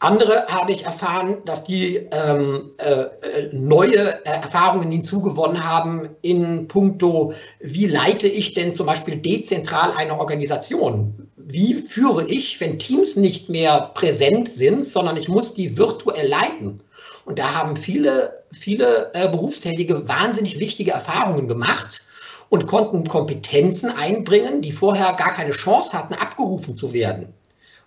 Andere 0.00 0.46
habe 0.48 0.72
ich 0.72 0.84
erfahren, 0.84 1.38
dass 1.46 1.64
die 1.64 1.96
ähm, 2.12 2.72
äh, 2.76 3.06
neue 3.52 4.22
äh, 4.26 4.28
Erfahrungen 4.28 4.90
hinzugewonnen 4.90 5.64
haben 5.64 6.10
in 6.20 6.68
puncto, 6.68 7.32
wie 7.60 7.86
leite 7.86 8.28
ich 8.28 8.52
denn 8.52 8.74
zum 8.74 8.86
Beispiel 8.86 9.16
dezentral 9.16 9.92
eine 9.96 10.18
Organisation? 10.18 11.30
Wie 11.36 11.74
führe 11.74 12.26
ich, 12.26 12.60
wenn 12.60 12.78
Teams 12.78 13.16
nicht 13.16 13.48
mehr 13.48 13.92
präsent 13.94 14.48
sind, 14.48 14.84
sondern 14.84 15.16
ich 15.16 15.28
muss 15.28 15.54
die 15.54 15.78
virtuell 15.78 16.28
leiten? 16.28 16.82
Und 17.24 17.38
da 17.38 17.54
haben 17.54 17.76
viele, 17.76 18.44
viele 18.52 19.10
äh, 19.14 19.28
Berufstätige 19.28 20.06
wahnsinnig 20.06 20.60
wichtige 20.60 20.90
Erfahrungen 20.90 21.48
gemacht 21.48 22.02
und 22.50 22.66
konnten 22.66 23.04
Kompetenzen 23.04 23.90
einbringen, 23.90 24.60
die 24.60 24.72
vorher 24.72 25.14
gar 25.14 25.32
keine 25.32 25.52
Chance 25.52 25.94
hatten, 25.94 26.14
abgerufen 26.14 26.74
zu 26.76 26.92
werden. 26.92 27.32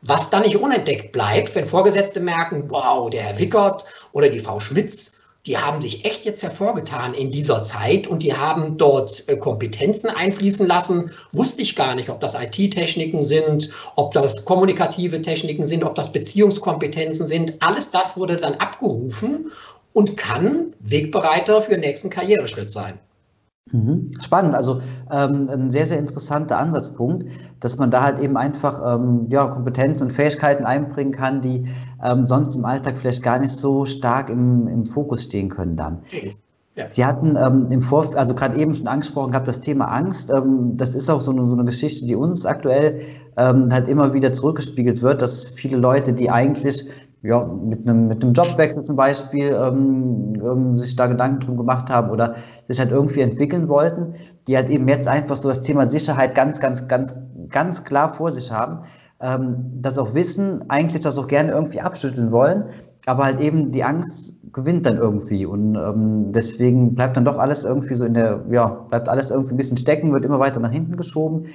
Was 0.01 0.29
dann 0.29 0.43
nicht 0.43 0.55
unentdeckt 0.55 1.11
bleibt, 1.11 1.53
wenn 1.55 1.65
Vorgesetzte 1.65 2.21
merken, 2.21 2.65
wow, 2.69 3.09
der 3.09 3.23
Herr 3.23 3.39
Wickert 3.39 3.83
oder 4.13 4.29
die 4.29 4.39
Frau 4.39 4.59
Schmitz, 4.59 5.11
die 5.45 5.57
haben 5.57 5.81
sich 5.81 6.05
echt 6.05 6.25
jetzt 6.25 6.43
hervorgetan 6.43 7.13
in 7.13 7.31
dieser 7.31 7.63
Zeit 7.63 8.07
und 8.07 8.23
die 8.23 8.33
haben 8.33 8.77
dort 8.77 9.27
äh, 9.27 9.35
Kompetenzen 9.35 10.09
einfließen 10.09 10.67
lassen. 10.67 11.11
Wusste 11.31 11.61
ich 11.61 11.75
gar 11.75 11.95
nicht, 11.95 12.09
ob 12.09 12.19
das 12.19 12.35
IT-Techniken 12.35 13.23
sind, 13.23 13.69
ob 13.95 14.13
das 14.13 14.45
kommunikative 14.45 15.21
Techniken 15.21 15.65
sind, 15.65 15.83
ob 15.83 15.95
das 15.95 16.11
Beziehungskompetenzen 16.11 17.27
sind. 17.27 17.61
Alles 17.61 17.91
das 17.91 18.15
wurde 18.15 18.37
dann 18.37 18.55
abgerufen 18.55 19.51
und 19.93 20.17
kann 20.17 20.73
Wegbereiter 20.79 21.61
für 21.61 21.71
den 21.71 21.81
nächsten 21.81 22.09
Karriereschritt 22.09 22.71
sein. 22.71 22.99
Mhm. 23.71 24.11
Spannend, 24.19 24.55
also 24.55 24.79
ähm, 25.11 25.47
ein 25.49 25.71
sehr, 25.71 25.85
sehr 25.85 25.99
interessanter 25.99 26.57
Ansatzpunkt, 26.57 27.29
dass 27.59 27.77
man 27.77 27.91
da 27.91 28.03
halt 28.03 28.19
eben 28.19 28.35
einfach 28.35 28.81
ähm, 28.95 29.27
ja, 29.29 29.45
Kompetenzen 29.47 30.03
und 30.05 30.11
Fähigkeiten 30.11 30.65
einbringen 30.65 31.11
kann, 31.11 31.41
die 31.41 31.65
ähm, 32.03 32.27
sonst 32.27 32.55
im 32.55 32.65
Alltag 32.65 32.97
vielleicht 32.97 33.21
gar 33.21 33.37
nicht 33.37 33.51
so 33.51 33.85
stark 33.85 34.29
im, 34.29 34.67
im 34.67 34.85
Fokus 34.85 35.23
stehen 35.23 35.49
können 35.49 35.75
dann. 35.75 35.99
Ja. 36.75 36.89
Sie 36.89 37.05
hatten 37.05 37.35
ähm, 37.35 37.67
im 37.71 37.81
Vor 37.81 38.15
also 38.15 38.33
gerade 38.33 38.57
eben 38.57 38.73
schon 38.73 38.87
angesprochen 38.87 39.31
gehabt, 39.31 39.47
das 39.47 39.59
Thema 39.59 39.85
Angst. 39.85 40.31
Ähm, 40.31 40.77
das 40.77 40.95
ist 40.95 41.09
auch 41.09 41.19
so 41.19 41.31
eine, 41.31 41.45
so 41.45 41.53
eine 41.53 41.65
Geschichte, 41.65 42.05
die 42.07 42.15
uns 42.15 42.45
aktuell 42.45 43.01
ähm, 43.37 43.69
halt 43.71 43.89
immer 43.89 44.13
wieder 44.13 44.31
zurückgespiegelt 44.31 45.01
wird, 45.01 45.21
dass 45.21 45.45
viele 45.45 45.77
Leute, 45.77 46.13
die 46.13 46.29
eigentlich 46.29 46.89
ja, 47.21 47.45
mit 47.45 47.87
einem, 47.87 48.07
mit 48.07 48.23
einem 48.23 48.33
Jobwechsel 48.33 48.83
zum 48.83 48.95
Beispiel 48.95 49.51
ähm, 49.53 50.35
ähm, 50.35 50.77
sich 50.77 50.95
da 50.95 51.07
Gedanken 51.07 51.41
drum 51.41 51.57
gemacht 51.57 51.89
haben 51.89 52.11
oder 52.11 52.35
sich 52.67 52.79
halt 52.79 52.91
irgendwie 52.91 53.21
entwickeln 53.21 53.67
wollten, 53.67 54.13
die 54.47 54.55
halt 54.55 54.69
eben 54.69 54.87
jetzt 54.87 55.07
einfach 55.07 55.35
so 55.35 55.49
das 55.49 55.61
Thema 55.61 55.89
Sicherheit 55.89 56.33
ganz, 56.33 56.59
ganz, 56.59 56.87
ganz, 56.87 57.13
ganz 57.49 57.83
klar 57.83 58.09
vor 58.09 58.31
sich 58.31 58.51
haben, 58.51 58.83
ähm, 59.21 59.81
das 59.81 59.97
auch 59.97 60.13
wissen, 60.13 60.69
eigentlich 60.69 61.01
das 61.01 61.17
auch 61.17 61.27
gerne 61.27 61.51
irgendwie 61.51 61.81
abschütteln 61.81 62.31
wollen, 62.31 62.65
aber 63.05 63.25
halt 63.25 63.41
eben 63.41 63.71
die 63.71 63.83
Angst 63.83 64.35
gewinnt 64.53 64.85
dann 64.85 64.97
irgendwie 64.97 65.45
und 65.45 65.75
ähm, 65.75 66.31
deswegen 66.31 66.95
bleibt 66.95 67.17
dann 67.17 67.25
doch 67.25 67.37
alles 67.37 67.65
irgendwie 67.65 67.95
so 67.95 68.05
in 68.05 68.13
der, 68.13 68.45
ja, 68.49 68.67
bleibt 68.89 69.09
alles 69.09 69.29
irgendwie 69.29 69.55
ein 69.55 69.57
bisschen 69.57 69.77
stecken, 69.77 70.13
wird 70.13 70.25
immer 70.25 70.39
weiter 70.39 70.59
nach 70.59 70.71
hinten 70.71 70.95
geschoben. 70.95 71.47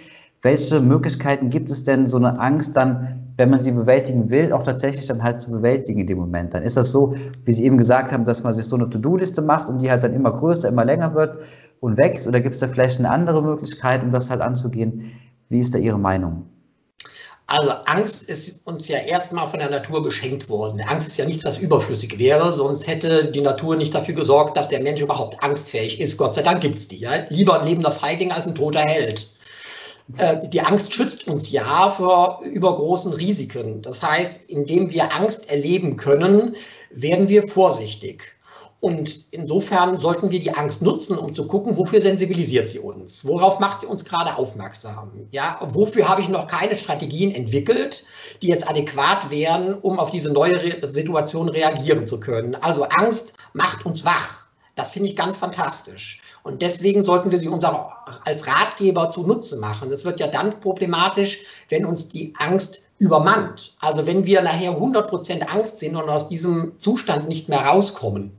Welche 0.43 0.81
Möglichkeiten 0.81 1.49
gibt 1.49 1.71
es 1.71 1.85
denn, 1.85 2.07
so 2.07 2.19
eine 2.19 2.39
Angst 2.39 2.77
dann, 2.77 3.24
wenn 3.37 3.51
man 3.51 3.63
sie 3.63 3.73
bewältigen 3.73 4.31
will, 4.31 4.53
auch 4.53 4.63
tatsächlich 4.63 5.07
dann 5.07 5.23
halt 5.23 5.41
zu 5.41 5.51
bewältigen 5.51 6.01
in 6.01 6.07
dem 6.07 6.19
Moment? 6.19 6.55
Dann 6.55 6.63
ist 6.63 6.77
das 6.77 6.93
so, 6.93 7.15
wie 7.45 7.53
Sie 7.53 7.65
eben 7.65 7.79
gesagt 7.79 8.13
haben, 8.13 8.25
dass 8.25 8.45
man 8.45 8.53
sich 8.53 8.65
so 8.65 8.77
eine 8.77 8.89
To-Do-Liste 8.89 9.43
macht 9.43 9.69
und 9.69 9.83
die 9.83 9.91
halt 9.91 10.05
dann 10.05 10.15
immer 10.15 10.33
größer, 10.33 10.69
immer 10.69 10.85
länger 10.85 11.15
wird 11.15 11.43
und 11.81 11.97
wächst? 11.97 12.27
Oder 12.27 12.41
gibt 12.41 12.55
es 12.55 12.61
da 12.61 12.69
vielleicht 12.69 12.99
eine 12.99 13.11
andere 13.11 13.43
Möglichkeit, 13.43 14.03
um 14.03 14.13
das 14.13 14.31
halt 14.31 14.41
anzugehen? 14.41 15.13
Wie 15.49 15.59
ist 15.59 15.75
da 15.75 15.79
Ihre 15.79 15.99
Meinung? 15.99 16.47
Also 17.47 17.71
Angst 17.85 18.29
ist 18.31 18.67
uns 18.67 18.89
ja 18.89 18.99
erstmal 18.99 19.47
von 19.47 19.59
der 19.59 19.69
Natur 19.69 20.03
geschenkt 20.03 20.49
worden. 20.49 20.81
Angst 20.81 21.09
ist 21.09 21.19
ja 21.19 21.27
nichts, 21.27 21.45
was 21.45 21.59
überflüssig 21.59 22.19
wäre, 22.19 22.53
sonst 22.53 22.87
hätte 22.87 23.31
die 23.31 23.43
Natur 23.43 23.77
nicht 23.77 23.95
dafür 23.95 24.15
gesorgt, 24.15 24.57
dass 24.57 24.69
der 24.69 24.83
Mensch 24.83 25.03
überhaupt 25.03 25.43
angstfähig 25.43 26.01
ist. 26.01 26.17
Gott 26.17 26.37
sei 26.37 26.43
Dank 26.43 26.63
gibt 26.63 26.79
es 26.79 26.89
die. 26.89 27.01
Ja? 27.01 27.11
Lieber 27.29 27.61
ein 27.61 27.69
lebender 27.69 27.91
Feigling 27.91 28.33
als 28.33 28.47
ein 28.47 28.55
toter 28.55 28.81
Held. 28.81 29.29
Äh, 30.17 30.49
die 30.49 30.61
Angst 30.61 30.93
schützt 30.93 31.27
uns 31.27 31.51
ja 31.51 31.89
vor 31.91 32.41
übergroßen 32.45 33.13
Risiken. 33.13 33.83
Das 33.83 34.03
heißt, 34.03 34.51
indem 34.51 34.91
wir 34.91 35.15
Angst 35.15 35.51
erleben 35.51 35.97
können, 35.97 36.57
werden 36.91 37.29
wir 37.29 37.43
vorsichtig. 37.43 38.35
Und 38.81 39.33
insofern 39.33 39.97
sollten 39.97 40.31
wir 40.31 40.41
die 40.41 40.55
Angst 40.55 40.83
nutzen, 40.83 41.17
um 41.17 41.33
zu 41.33 41.47
gucken, 41.47 41.79
wofür 41.79 42.03
sensibilisiert 42.03 42.69
sie 42.69 42.81
uns? 42.81 43.27
Worauf 43.27 43.59
macht 43.59 43.81
sie 43.81 43.87
uns 43.87 44.05
gerade 44.05 44.37
aufmerksam? 44.37 45.11
Ja, 45.31 45.59
wofür 45.71 46.07
habe 46.07 46.21
ich 46.21 46.29
noch 46.29 46.49
keine 46.49 46.77
Strategien 46.77 47.35
entwickelt, 47.35 48.05
die 48.43 48.49
jetzt 48.49 48.69
adäquat 48.69 49.31
wären, 49.31 49.73
um 49.73 49.99
auf 49.99 50.11
diese 50.11 50.31
neue 50.31 50.53
Re 50.53 50.93
Situation 50.93 51.49
reagieren 51.49 52.07
zu 52.07 52.21
können? 52.21 52.57
Also 52.57 52.85
Angst 52.85 53.33
macht 53.55 53.87
uns 53.87 54.05
wach. 54.05 54.45
Das 54.75 54.91
finde 54.91 55.09
ich 55.09 55.17
ganz 55.17 55.39
fantastisch. 55.39 56.21
Und 56.45 56.61
deswegen 56.61 57.03
sollten 57.03 57.33
wir 57.33 57.39
sie 57.39 57.49
uns 57.49 57.65
auch 57.65 57.91
als 58.27 58.47
Ratgeber 58.47 59.09
zunutze 59.09 59.57
machen. 59.57 59.91
Es 59.91 60.05
wird 60.05 60.21
ja 60.21 60.27
dann 60.27 60.61
problematisch, 60.61 61.41
wenn 61.71 61.87
uns 61.87 62.09
die 62.09 62.35
Angst 62.39 62.83
übermannt. 62.99 63.73
Also 63.81 64.07
wenn 64.07 64.27
wir 64.27 64.43
nachher 64.43 64.79
100% 64.79 65.41
Angst 65.47 65.81
sind 65.81 65.97
und 65.97 66.09
aus 66.09 66.29
diesem 66.29 66.79
Zustand 66.79 67.29
nicht 67.29 67.49
mehr 67.49 67.61
rauskommen. 67.61 68.31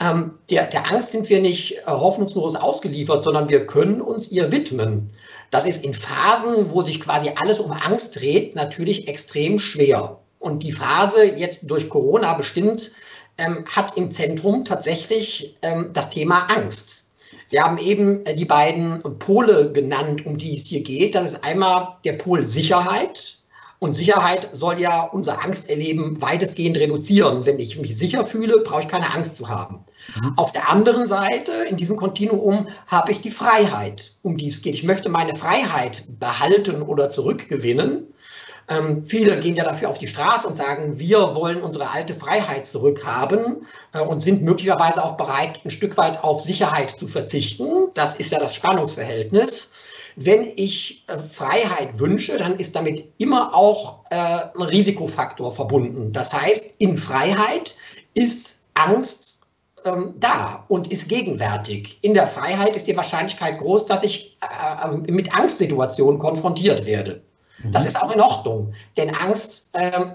Ähm, 0.00 0.32
der, 0.50 0.66
der 0.66 0.90
Angst 0.90 1.12
sind 1.12 1.28
wir 1.28 1.40
nicht 1.40 1.78
äh, 1.78 1.82
hoffnungslos 1.86 2.56
ausgeliefert, 2.56 3.22
sondern 3.22 3.48
wir 3.48 3.66
können 3.66 4.00
uns 4.00 4.32
ihr 4.32 4.50
widmen. 4.50 5.06
Das 5.52 5.64
ist 5.64 5.84
in 5.84 5.94
Phasen, 5.94 6.72
wo 6.72 6.82
sich 6.82 7.00
quasi 7.00 7.30
alles 7.36 7.60
um 7.60 7.70
Angst 7.70 8.20
dreht, 8.20 8.56
natürlich 8.56 9.06
extrem 9.06 9.60
schwer. 9.60 10.18
Und 10.40 10.64
die 10.64 10.72
Phase 10.72 11.24
jetzt 11.24 11.70
durch 11.70 11.88
Corona 11.88 12.32
bestimmt 12.34 12.90
ähm, 13.38 13.64
hat 13.70 13.96
im 13.96 14.10
Zentrum 14.10 14.64
tatsächlich 14.64 15.56
ähm, 15.62 15.90
das 15.92 16.10
Thema 16.10 16.46
Angst. 16.46 17.11
Sie 17.52 17.60
haben 17.60 17.76
eben 17.76 18.24
äh, 18.24 18.34
die 18.34 18.46
beiden 18.46 19.02
Pole 19.18 19.70
genannt, 19.72 20.24
um 20.24 20.38
die 20.38 20.54
es 20.54 20.68
hier 20.68 20.82
geht. 20.82 21.14
Das 21.14 21.34
ist 21.34 21.44
einmal 21.44 21.96
der 22.02 22.14
Pol 22.14 22.46
Sicherheit. 22.46 23.34
Und 23.78 23.92
Sicherheit 23.92 24.48
soll 24.52 24.80
ja 24.80 25.02
unser 25.02 25.44
Angsterleben 25.44 26.22
weitestgehend 26.22 26.78
reduzieren. 26.78 27.44
Wenn 27.44 27.58
ich 27.58 27.78
mich 27.78 27.98
sicher 27.98 28.24
fühle, 28.24 28.60
brauche 28.60 28.82
ich 28.82 28.88
keine 28.88 29.12
Angst 29.12 29.36
zu 29.36 29.50
haben. 29.50 29.80
Mhm. 30.16 30.32
Auf 30.36 30.52
der 30.52 30.70
anderen 30.70 31.06
Seite, 31.06 31.52
in 31.68 31.76
diesem 31.76 31.96
Kontinuum, 31.96 32.68
habe 32.86 33.12
ich 33.12 33.20
die 33.20 33.30
Freiheit, 33.30 34.12
um 34.22 34.38
die 34.38 34.48
es 34.48 34.62
geht. 34.62 34.74
Ich 34.74 34.84
möchte 34.84 35.10
meine 35.10 35.34
Freiheit 35.34 36.04
behalten 36.18 36.80
oder 36.80 37.10
zurückgewinnen. 37.10 38.06
Ähm, 38.72 39.04
viele 39.04 39.38
gehen 39.38 39.56
ja 39.56 39.64
dafür 39.64 39.88
auf 39.90 39.98
die 39.98 40.06
Straße 40.06 40.46
und 40.46 40.56
sagen, 40.56 40.98
wir 40.98 41.34
wollen 41.34 41.62
unsere 41.62 41.90
alte 41.90 42.14
Freiheit 42.14 42.66
zurückhaben 42.66 43.66
äh, 43.92 44.00
und 44.00 44.20
sind 44.20 44.42
möglicherweise 44.42 45.04
auch 45.04 45.16
bereit, 45.16 45.60
ein 45.64 45.70
Stück 45.70 45.96
weit 45.96 46.22
auf 46.22 46.42
Sicherheit 46.42 46.90
zu 46.90 47.08
verzichten. 47.08 47.88
Das 47.94 48.16
ist 48.16 48.32
ja 48.32 48.38
das 48.38 48.54
Spannungsverhältnis. 48.54 49.72
Wenn 50.16 50.52
ich 50.56 51.04
äh, 51.08 51.18
Freiheit 51.18 51.98
wünsche, 51.98 52.38
dann 52.38 52.56
ist 52.58 52.76
damit 52.76 53.04
immer 53.18 53.54
auch 53.54 54.00
äh, 54.10 54.16
ein 54.16 54.62
Risikofaktor 54.62 55.52
verbunden. 55.52 56.12
Das 56.12 56.32
heißt, 56.32 56.76
in 56.78 56.96
Freiheit 56.96 57.74
ist 58.14 58.66
Angst 58.74 59.40
ähm, 59.84 60.14
da 60.18 60.64
und 60.68 60.90
ist 60.90 61.08
gegenwärtig. 61.08 61.98
In 62.02 62.14
der 62.14 62.26
Freiheit 62.26 62.76
ist 62.76 62.86
die 62.86 62.96
Wahrscheinlichkeit 62.96 63.58
groß, 63.58 63.86
dass 63.86 64.02
ich 64.02 64.38
äh, 64.40 64.88
äh 64.88 65.12
mit 65.12 65.34
Angstsituationen 65.34 66.18
konfrontiert 66.18 66.86
werde. 66.86 67.22
Das 67.70 67.82
mhm. 67.82 67.88
ist 67.88 68.02
auch 68.02 68.10
in 68.10 68.20
Ordnung, 68.20 68.72
denn 68.96 69.14
Angst 69.14 69.70
ähm, 69.74 70.12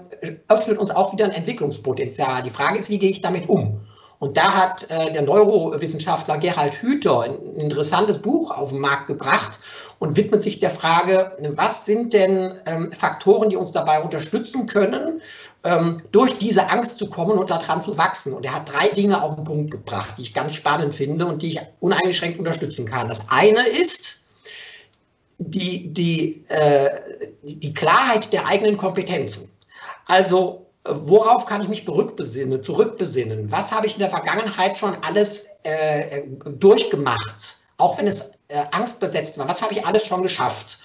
öffnet 0.48 0.78
uns 0.78 0.90
auch 0.90 1.12
wieder 1.12 1.24
ein 1.24 1.32
Entwicklungspotenzial. 1.32 2.42
Die 2.42 2.50
Frage 2.50 2.78
ist, 2.78 2.90
wie 2.90 2.98
gehe 2.98 3.10
ich 3.10 3.20
damit 3.20 3.48
um? 3.48 3.80
Und 4.20 4.36
da 4.36 4.52
hat 4.52 4.90
äh, 4.90 5.12
der 5.12 5.22
Neurowissenschaftler 5.22 6.38
Gerhard 6.38 6.74
Hüther 6.82 7.20
ein, 7.20 7.30
ein 7.30 7.56
interessantes 7.56 8.18
Buch 8.18 8.50
auf 8.50 8.70
den 8.70 8.80
Markt 8.80 9.06
gebracht 9.06 9.60
und 10.00 10.16
widmet 10.16 10.42
sich 10.42 10.58
der 10.58 10.70
Frage, 10.70 11.36
was 11.54 11.86
sind 11.86 12.12
denn 12.12 12.54
ähm, 12.66 12.90
Faktoren, 12.92 13.48
die 13.48 13.56
uns 13.56 13.70
dabei 13.70 14.02
unterstützen 14.02 14.66
können, 14.66 15.22
ähm, 15.62 16.02
durch 16.10 16.36
diese 16.38 16.68
Angst 16.68 16.98
zu 16.98 17.08
kommen 17.08 17.38
und 17.38 17.50
daran 17.50 17.80
zu 17.80 17.96
wachsen. 17.96 18.32
Und 18.32 18.44
er 18.44 18.56
hat 18.56 18.72
drei 18.72 18.88
Dinge 18.88 19.22
auf 19.22 19.36
den 19.36 19.44
Punkt 19.44 19.70
gebracht, 19.70 20.14
die 20.18 20.22
ich 20.22 20.34
ganz 20.34 20.54
spannend 20.54 20.94
finde 20.96 21.26
und 21.26 21.42
die 21.42 21.48
ich 21.48 21.60
uneingeschränkt 21.78 22.40
unterstützen 22.40 22.86
kann. 22.86 23.08
Das 23.08 23.26
eine 23.30 23.68
ist, 23.68 24.27
die, 25.38 25.92
die, 25.92 26.44
äh, 26.48 26.90
die 27.42 27.72
Klarheit 27.72 28.32
der 28.32 28.46
eigenen 28.46 28.76
Kompetenzen. 28.76 29.50
Also 30.06 30.66
worauf 30.84 31.46
kann 31.46 31.62
ich 31.62 31.68
mich 31.68 31.84
berückbesinnen, 31.84 32.62
zurückbesinnen? 32.62 33.50
Was 33.50 33.72
habe 33.72 33.86
ich 33.86 33.94
in 33.94 34.00
der 34.00 34.10
Vergangenheit 34.10 34.78
schon 34.78 34.96
alles 35.02 35.48
äh, 35.62 36.22
durchgemacht? 36.58 37.56
Auch 37.76 37.98
wenn 37.98 38.08
es 38.08 38.32
äh, 38.48 38.64
angstbesetzt 38.72 39.38
war, 39.38 39.48
was 39.48 39.62
habe 39.62 39.74
ich 39.74 39.86
alles 39.86 40.06
schon 40.06 40.22
geschafft? 40.22 40.78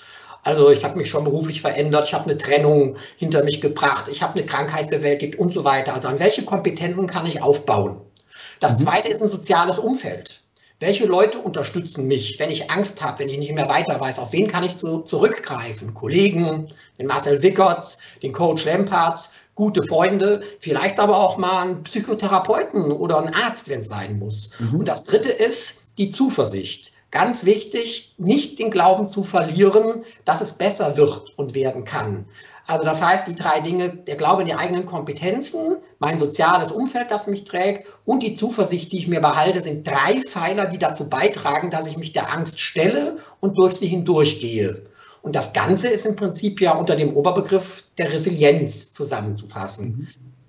Also 0.43 0.69
ich 0.69 0.83
habe 0.83 0.97
mich 0.97 1.09
schon 1.09 1.23
beruflich 1.23 1.61
verändert, 1.61 2.05
ich 2.07 2.13
habe 2.13 2.25
eine 2.25 2.37
Trennung 2.37 2.97
hinter 3.15 3.43
mich 3.43 3.61
gebracht, 3.61 4.09
ich 4.09 4.21
habe 4.21 4.33
eine 4.33 4.45
Krankheit 4.45 4.89
bewältigt 4.89 5.39
und 5.39 5.53
so 5.53 5.63
weiter. 5.63 5.93
Also 5.93 6.09
an 6.09 6.19
welche 6.19 6.43
Kompetenzen 6.43 7.07
kann 7.07 7.25
ich 7.25 7.41
aufbauen? 7.41 8.01
Das 8.59 8.77
mhm. 8.77 8.83
zweite 8.83 9.07
ist 9.07 9.21
ein 9.21 9.29
soziales 9.29 9.79
Umfeld. 9.79 10.42
Welche 10.83 11.05
Leute 11.05 11.37
unterstützen 11.37 12.09
mich, 12.09 12.37
wenn 12.39 12.51
ich 12.51 12.69
Angst 12.69 13.01
habe, 13.01 13.19
wenn 13.19 13.29
ich 13.29 13.37
nicht 13.37 13.53
mehr 13.53 13.69
weiter 13.69 14.01
weiß? 14.01 14.19
Auf 14.19 14.33
wen 14.33 14.49
kann 14.49 14.65
ich 14.65 14.75
zu, 14.75 14.99
zurückgreifen? 14.99 15.93
Kollegen, 15.93 16.67
den 16.99 17.07
Marcel 17.07 17.41
Wickert, 17.41 17.97
den 18.21 18.33
Coach 18.33 18.65
Lempert, 18.65 19.29
gute 19.55 19.81
Freunde, 19.83 20.41
vielleicht 20.59 20.99
aber 20.99 21.15
auch 21.15 21.37
mal 21.37 21.61
einen 21.61 21.83
Psychotherapeuten 21.83 22.91
oder 22.91 23.17
einen 23.17 23.33
Arzt, 23.33 23.69
wenn 23.69 23.79
es 23.79 23.87
sein 23.87 24.19
muss. 24.19 24.49
Mhm. 24.59 24.79
Und 24.79 24.89
das 24.89 25.05
Dritte 25.05 25.31
ist 25.31 25.82
die 25.97 26.09
Zuversicht. 26.09 26.93
Ganz 27.11 27.45
wichtig, 27.45 28.15
nicht 28.17 28.57
den 28.57 28.71
Glauben 28.71 29.07
zu 29.07 29.23
verlieren, 29.23 30.03
dass 30.25 30.41
es 30.41 30.53
besser 30.53 30.97
wird 30.97 31.37
und 31.37 31.53
werden 31.53 31.85
kann. 31.85 32.25
Also 32.65 32.85
das 32.85 33.01
heißt, 33.01 33.27
die 33.27 33.35
drei 33.35 33.59
Dinge, 33.59 33.89
der 33.89 34.15
Glaube 34.15 34.41
in 34.41 34.47
die 34.47 34.55
eigenen 34.55 34.85
Kompetenzen, 34.85 35.77
mein 35.99 36.17
soziales 36.17 36.71
Umfeld, 36.71 37.11
das 37.11 37.27
mich 37.27 37.43
trägt 37.43 37.85
und 38.05 38.23
die 38.23 38.35
Zuversicht, 38.35 38.91
die 38.91 38.97
ich 38.97 39.07
mir 39.07 39.21
behalte, 39.21 39.61
sind 39.61 39.85
drei 39.85 40.21
Pfeiler, 40.21 40.65
die 40.65 40.79
dazu 40.79 41.09
beitragen, 41.09 41.69
dass 41.69 41.87
ich 41.87 41.97
mich 41.97 42.13
der 42.13 42.33
Angst 42.33 42.59
stelle 42.59 43.17
und 43.41 43.57
durch 43.57 43.73
sie 43.73 43.87
hindurchgehe. 43.87 44.83
Und 45.21 45.35
das 45.35 45.53
Ganze 45.53 45.89
ist 45.89 46.05
im 46.05 46.15
Prinzip 46.15 46.61
ja 46.61 46.75
unter 46.75 46.95
dem 46.95 47.15
Oberbegriff 47.15 47.85
der 47.97 48.11
Resilienz 48.11 48.93
zusammenzufassen. 48.93 49.87
Mhm. 49.87 50.07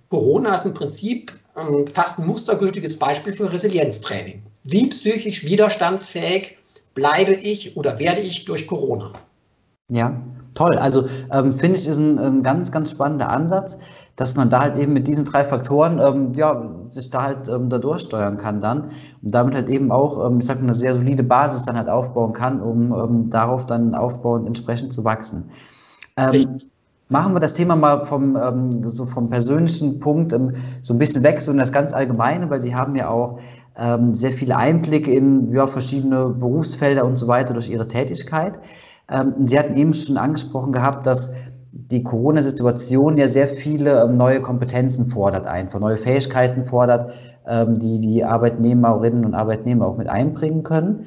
Corona 0.08 0.54
ist 0.54 0.64
im 0.64 0.74
Prinzip 0.74 1.32
ähm, 1.56 1.86
fast 1.86 2.18
ein 2.18 2.26
mustergültiges 2.26 2.98
Beispiel 2.98 3.32
für 3.32 3.52
Resilienztraining. 3.52 4.42
Wie 4.64 4.88
psychisch 4.88 5.44
widerstandsfähig 5.44 6.56
bleibe 6.94 7.34
ich 7.34 7.76
oder 7.76 7.98
werde 7.98 8.22
ich 8.22 8.46
durch 8.46 8.66
Corona? 8.66 9.12
Ja, 9.90 10.22
toll. 10.54 10.76
Also 10.78 11.04
ähm, 11.30 11.52
finde 11.52 11.76
ich, 11.76 11.86
ist 11.86 11.98
ein, 11.98 12.18
ein, 12.18 12.42
ganz, 12.42 12.72
ganz 12.72 12.90
spannender 12.90 13.28
Ansatz, 13.28 13.76
dass 14.16 14.34
man 14.36 14.48
da 14.48 14.60
halt 14.60 14.78
eben 14.78 14.94
mit 14.94 15.06
diesen 15.06 15.26
drei 15.26 15.44
Faktoren 15.44 15.98
ähm, 15.98 16.32
ja, 16.34 16.70
sich 16.92 17.10
da 17.10 17.24
halt 17.24 17.48
ähm, 17.48 17.68
da 17.68 17.78
durchsteuern 17.78 18.38
kann 18.38 18.62
dann 18.62 18.84
und 19.22 19.34
damit 19.34 19.54
halt 19.54 19.68
eben 19.68 19.92
auch, 19.92 20.24
ähm, 20.26 20.40
ich 20.40 20.46
sag 20.46 20.58
mal, 20.58 20.64
eine 20.64 20.74
sehr 20.74 20.94
solide 20.94 21.22
Basis 21.22 21.64
dann 21.64 21.76
halt 21.76 21.90
aufbauen 21.90 22.32
kann, 22.32 22.62
um 22.62 22.92
ähm, 22.92 23.30
darauf 23.30 23.66
dann 23.66 23.94
aufbauend 23.94 24.46
entsprechend 24.46 24.94
zu 24.94 25.04
wachsen. 25.04 25.50
Ähm, 26.16 26.60
machen 27.10 27.34
wir 27.34 27.40
das 27.40 27.52
Thema 27.52 27.76
mal 27.76 28.06
vom, 28.06 28.36
ähm, 28.36 28.88
so 28.88 29.04
vom 29.04 29.28
persönlichen 29.28 30.00
Punkt 30.00 30.32
so 30.80 30.94
ein 30.94 30.98
bisschen 30.98 31.22
weg, 31.22 31.40
so 31.40 31.52
in 31.52 31.58
das 31.58 31.72
ganz 31.72 31.92
Allgemeine, 31.92 32.48
weil 32.48 32.62
Sie 32.62 32.74
haben 32.74 32.96
ja 32.96 33.10
auch 33.10 33.38
sehr 34.12 34.30
viele 34.30 34.56
Einblicke 34.56 35.12
in 35.12 35.52
ja, 35.52 35.66
verschiedene 35.66 36.28
Berufsfelder 36.28 37.04
und 37.04 37.16
so 37.16 37.26
weiter 37.26 37.54
durch 37.54 37.68
Ihre 37.68 37.88
Tätigkeit. 37.88 38.60
Ähm, 39.10 39.46
Sie 39.46 39.58
hatten 39.58 39.76
eben 39.76 39.92
schon 39.92 40.16
angesprochen 40.16 40.72
gehabt, 40.72 41.06
dass 41.06 41.30
die 41.72 42.02
Corona-Situation 42.02 43.18
ja 43.18 43.28
sehr 43.28 43.48
viele 43.48 44.02
ähm, 44.02 44.16
neue 44.16 44.40
Kompetenzen 44.40 45.06
fordert, 45.06 45.46
einfach 45.46 45.80
neue 45.80 45.98
Fähigkeiten 45.98 46.64
fordert, 46.64 47.12
ähm, 47.46 47.78
die 47.78 47.98
die 47.98 48.24
Arbeitnehmerinnen 48.24 49.24
und 49.24 49.34
Arbeitnehmer 49.34 49.86
auch 49.86 49.98
mit 49.98 50.08
einbringen 50.08 50.62
können. 50.62 51.06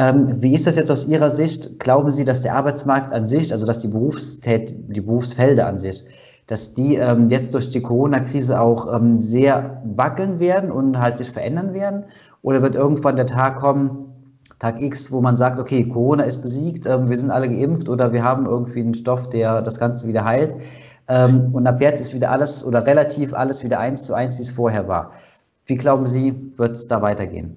Wie 0.00 0.54
ist 0.54 0.64
das 0.64 0.76
jetzt 0.76 0.92
aus 0.92 1.08
Ihrer 1.08 1.28
Sicht? 1.28 1.80
Glauben 1.80 2.12
Sie, 2.12 2.24
dass 2.24 2.42
der 2.42 2.54
Arbeitsmarkt 2.54 3.12
an 3.12 3.26
sich, 3.26 3.52
also 3.52 3.66
dass 3.66 3.80
die, 3.80 3.88
Berufstät 3.88 4.76
die 4.94 5.00
Berufsfelder 5.00 5.66
an 5.66 5.80
sich, 5.80 6.04
dass 6.48 6.74
die 6.74 6.94
jetzt 7.28 7.54
durch 7.54 7.70
die 7.70 7.82
Corona-Krise 7.82 8.60
auch 8.60 8.88
sehr 9.16 9.80
wackeln 9.84 10.40
werden 10.40 10.72
und 10.72 10.98
halt 10.98 11.18
sich 11.18 11.30
verändern 11.30 11.74
werden? 11.74 12.04
Oder 12.42 12.62
wird 12.62 12.74
irgendwann 12.74 13.16
der 13.16 13.26
Tag 13.26 13.58
kommen, 13.58 14.08
Tag 14.58 14.82
X, 14.82 15.12
wo 15.12 15.20
man 15.20 15.36
sagt, 15.36 15.60
okay, 15.60 15.88
Corona 15.88 16.24
ist 16.24 16.42
besiegt, 16.42 16.86
ähm, 16.86 17.08
wir 17.08 17.16
sind 17.16 17.30
alle 17.30 17.48
geimpft 17.48 17.88
oder 17.88 18.12
wir 18.12 18.24
haben 18.24 18.46
irgendwie 18.46 18.80
einen 18.80 18.94
Stoff, 18.94 19.28
der 19.28 19.62
das 19.62 19.78
Ganze 19.78 20.08
wieder 20.08 20.24
heilt. 20.24 20.56
Ähm, 21.06 21.54
und 21.54 21.66
ab 21.66 21.80
jetzt 21.80 22.00
ist 22.00 22.14
wieder 22.14 22.30
alles 22.30 22.64
oder 22.64 22.84
relativ 22.84 23.32
alles 23.32 23.62
wieder 23.62 23.78
eins 23.78 24.02
zu 24.02 24.14
eins, 24.14 24.36
wie 24.38 24.42
es 24.42 24.50
vorher 24.50 24.88
war. 24.88 25.12
Wie 25.66 25.76
glauben 25.76 26.06
Sie, 26.06 26.52
wird 26.56 26.72
es 26.72 26.88
da 26.88 27.00
weitergehen? 27.02 27.56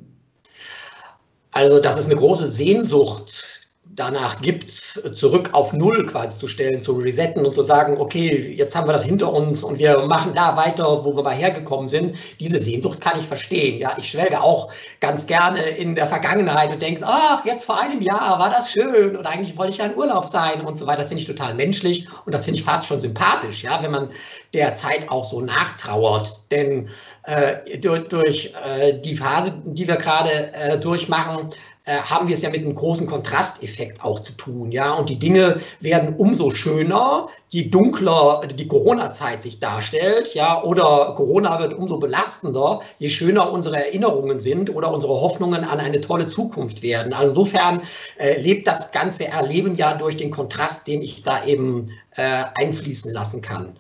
Also 1.54 1.80
das 1.80 2.00
ist 2.00 2.06
eine 2.06 2.20
große 2.20 2.50
Sehnsucht 2.50 3.51
danach 3.96 4.42
gibt, 4.42 4.70
zurück 4.70 5.50
auf 5.54 5.74
Null 5.74 6.06
quasi 6.06 6.40
zu 6.40 6.48
stellen, 6.48 6.82
zu 6.82 6.94
resetten 6.94 7.46
und 7.46 7.54
zu 7.54 7.64
sagen, 7.64 8.00
okay, 8.00 8.54
jetzt 8.56 8.76
haben 8.76 8.88
wir 8.88 8.94
das 8.94 9.06
hinter 9.06 9.32
uns 9.34 9.64
und 9.64 9.80
wir 9.80 10.00
machen 10.06 10.34
da 10.34 10.56
weiter, 10.56 11.04
wo 11.04 11.16
wir 11.16 11.24
mal 11.24 11.36
hergekommen 11.36 11.90
sind. 11.90 12.16
Diese 12.40 12.60
Sehnsucht 12.60 13.02
kann 13.02 13.20
ich 13.20 13.26
verstehen. 13.26 13.80
Ja, 13.80 13.94
ich 13.98 14.10
schwelge 14.10 14.42
auch 14.42 14.72
ganz 15.00 15.28
gerne 15.28 15.62
in 15.62 15.96
der 15.96 16.08
Vergangenheit 16.08 16.72
und 16.72 16.82
denke, 16.82 17.04
ach, 17.06 17.46
jetzt 17.46 17.66
vor 17.66 17.82
einem 17.82 18.02
Jahr 18.02 18.40
war 18.40 18.50
das 18.50 18.72
schön 18.72 19.16
und 19.16 19.26
eigentlich 19.26 19.58
wollte 19.58 19.74
ich 19.74 19.78
ja 19.78 19.86
in 19.86 19.96
Urlaub 19.96 20.26
sein 20.26 20.62
und 20.62 20.78
so 20.78 20.88
weiter. 20.88 21.00
Das 21.00 21.10
finde 21.10 21.22
ich 21.22 21.28
total 21.28 21.54
menschlich 21.54 22.08
und 22.26 22.34
das 22.34 22.46
finde 22.46 22.60
ich 22.60 22.66
fast 22.66 22.88
schon 22.88 23.02
sympathisch, 23.02 23.64
ja, 23.64 23.82
wenn 23.82 23.92
man 23.92 24.10
der 24.54 24.76
Zeit 24.76 25.10
auch 25.10 25.26
so 25.26 25.42
nachtrauert. 25.42 26.52
Denn 26.52 26.90
äh, 27.24 27.78
durch, 27.78 28.08
durch 28.08 28.54
äh, 28.66 29.00
die 29.00 29.16
Phase, 29.16 29.54
die 29.66 29.88
wir 29.88 29.98
gerade 29.98 30.54
äh, 30.54 30.80
durchmachen, 30.80 31.50
äh, 31.86 31.98
haben 31.98 32.28
wir 32.28 32.36
es 32.36 32.42
ja 32.42 32.50
mit 32.50 32.62
einem 32.62 32.76
großen 32.76 33.08
Kontrasteffekt 33.08 34.04
auch 34.04 34.20
zu 34.20 34.34
tun, 34.34 34.72
ja. 34.72 34.94
Und 34.94 35.10
die 35.10 35.18
Dinge 35.18 35.60
werden 35.80 36.16
umso 36.18 36.52
schöner, 36.52 37.28
je 37.50 37.70
dunkler 37.70 38.42
die 38.56 38.68
Corona-Zeit 38.68 39.42
sich 39.42 39.60
darstellt, 39.60 40.34
ja, 40.36 40.64
oder 40.64 41.14
Corona 41.16 41.60
wird 41.60 41.74
umso 41.74 41.98
belastender, 41.98 42.82
je 43.00 43.10
schöner 43.10 43.52
unsere 43.52 43.78
Erinnerungen 43.78 44.40
sind 44.40 44.74
oder 44.74 44.94
unsere 44.94 45.14
Hoffnungen 45.14 45.64
an 45.64 45.80
eine 45.80 46.02
tolle 46.02 46.28
Zukunft 46.28 46.84
werden. 46.84 47.14
Also 47.14 47.30
insofern 47.30 47.82
äh, 48.18 48.40
lebt 48.40 48.68
das 48.68 48.92
ganze 48.92 49.28
Erleben 49.28 49.76
ja 49.76 49.94
durch 49.94 50.18
den 50.18 50.32
Kontrast, 50.32 50.88
den 50.88 51.02
ich 51.02 51.24
da 51.24 51.44
eben 51.46 51.90
äh, 52.16 52.44
einfließen 52.56 53.14
lassen 53.14 53.42
kann. 53.42 53.76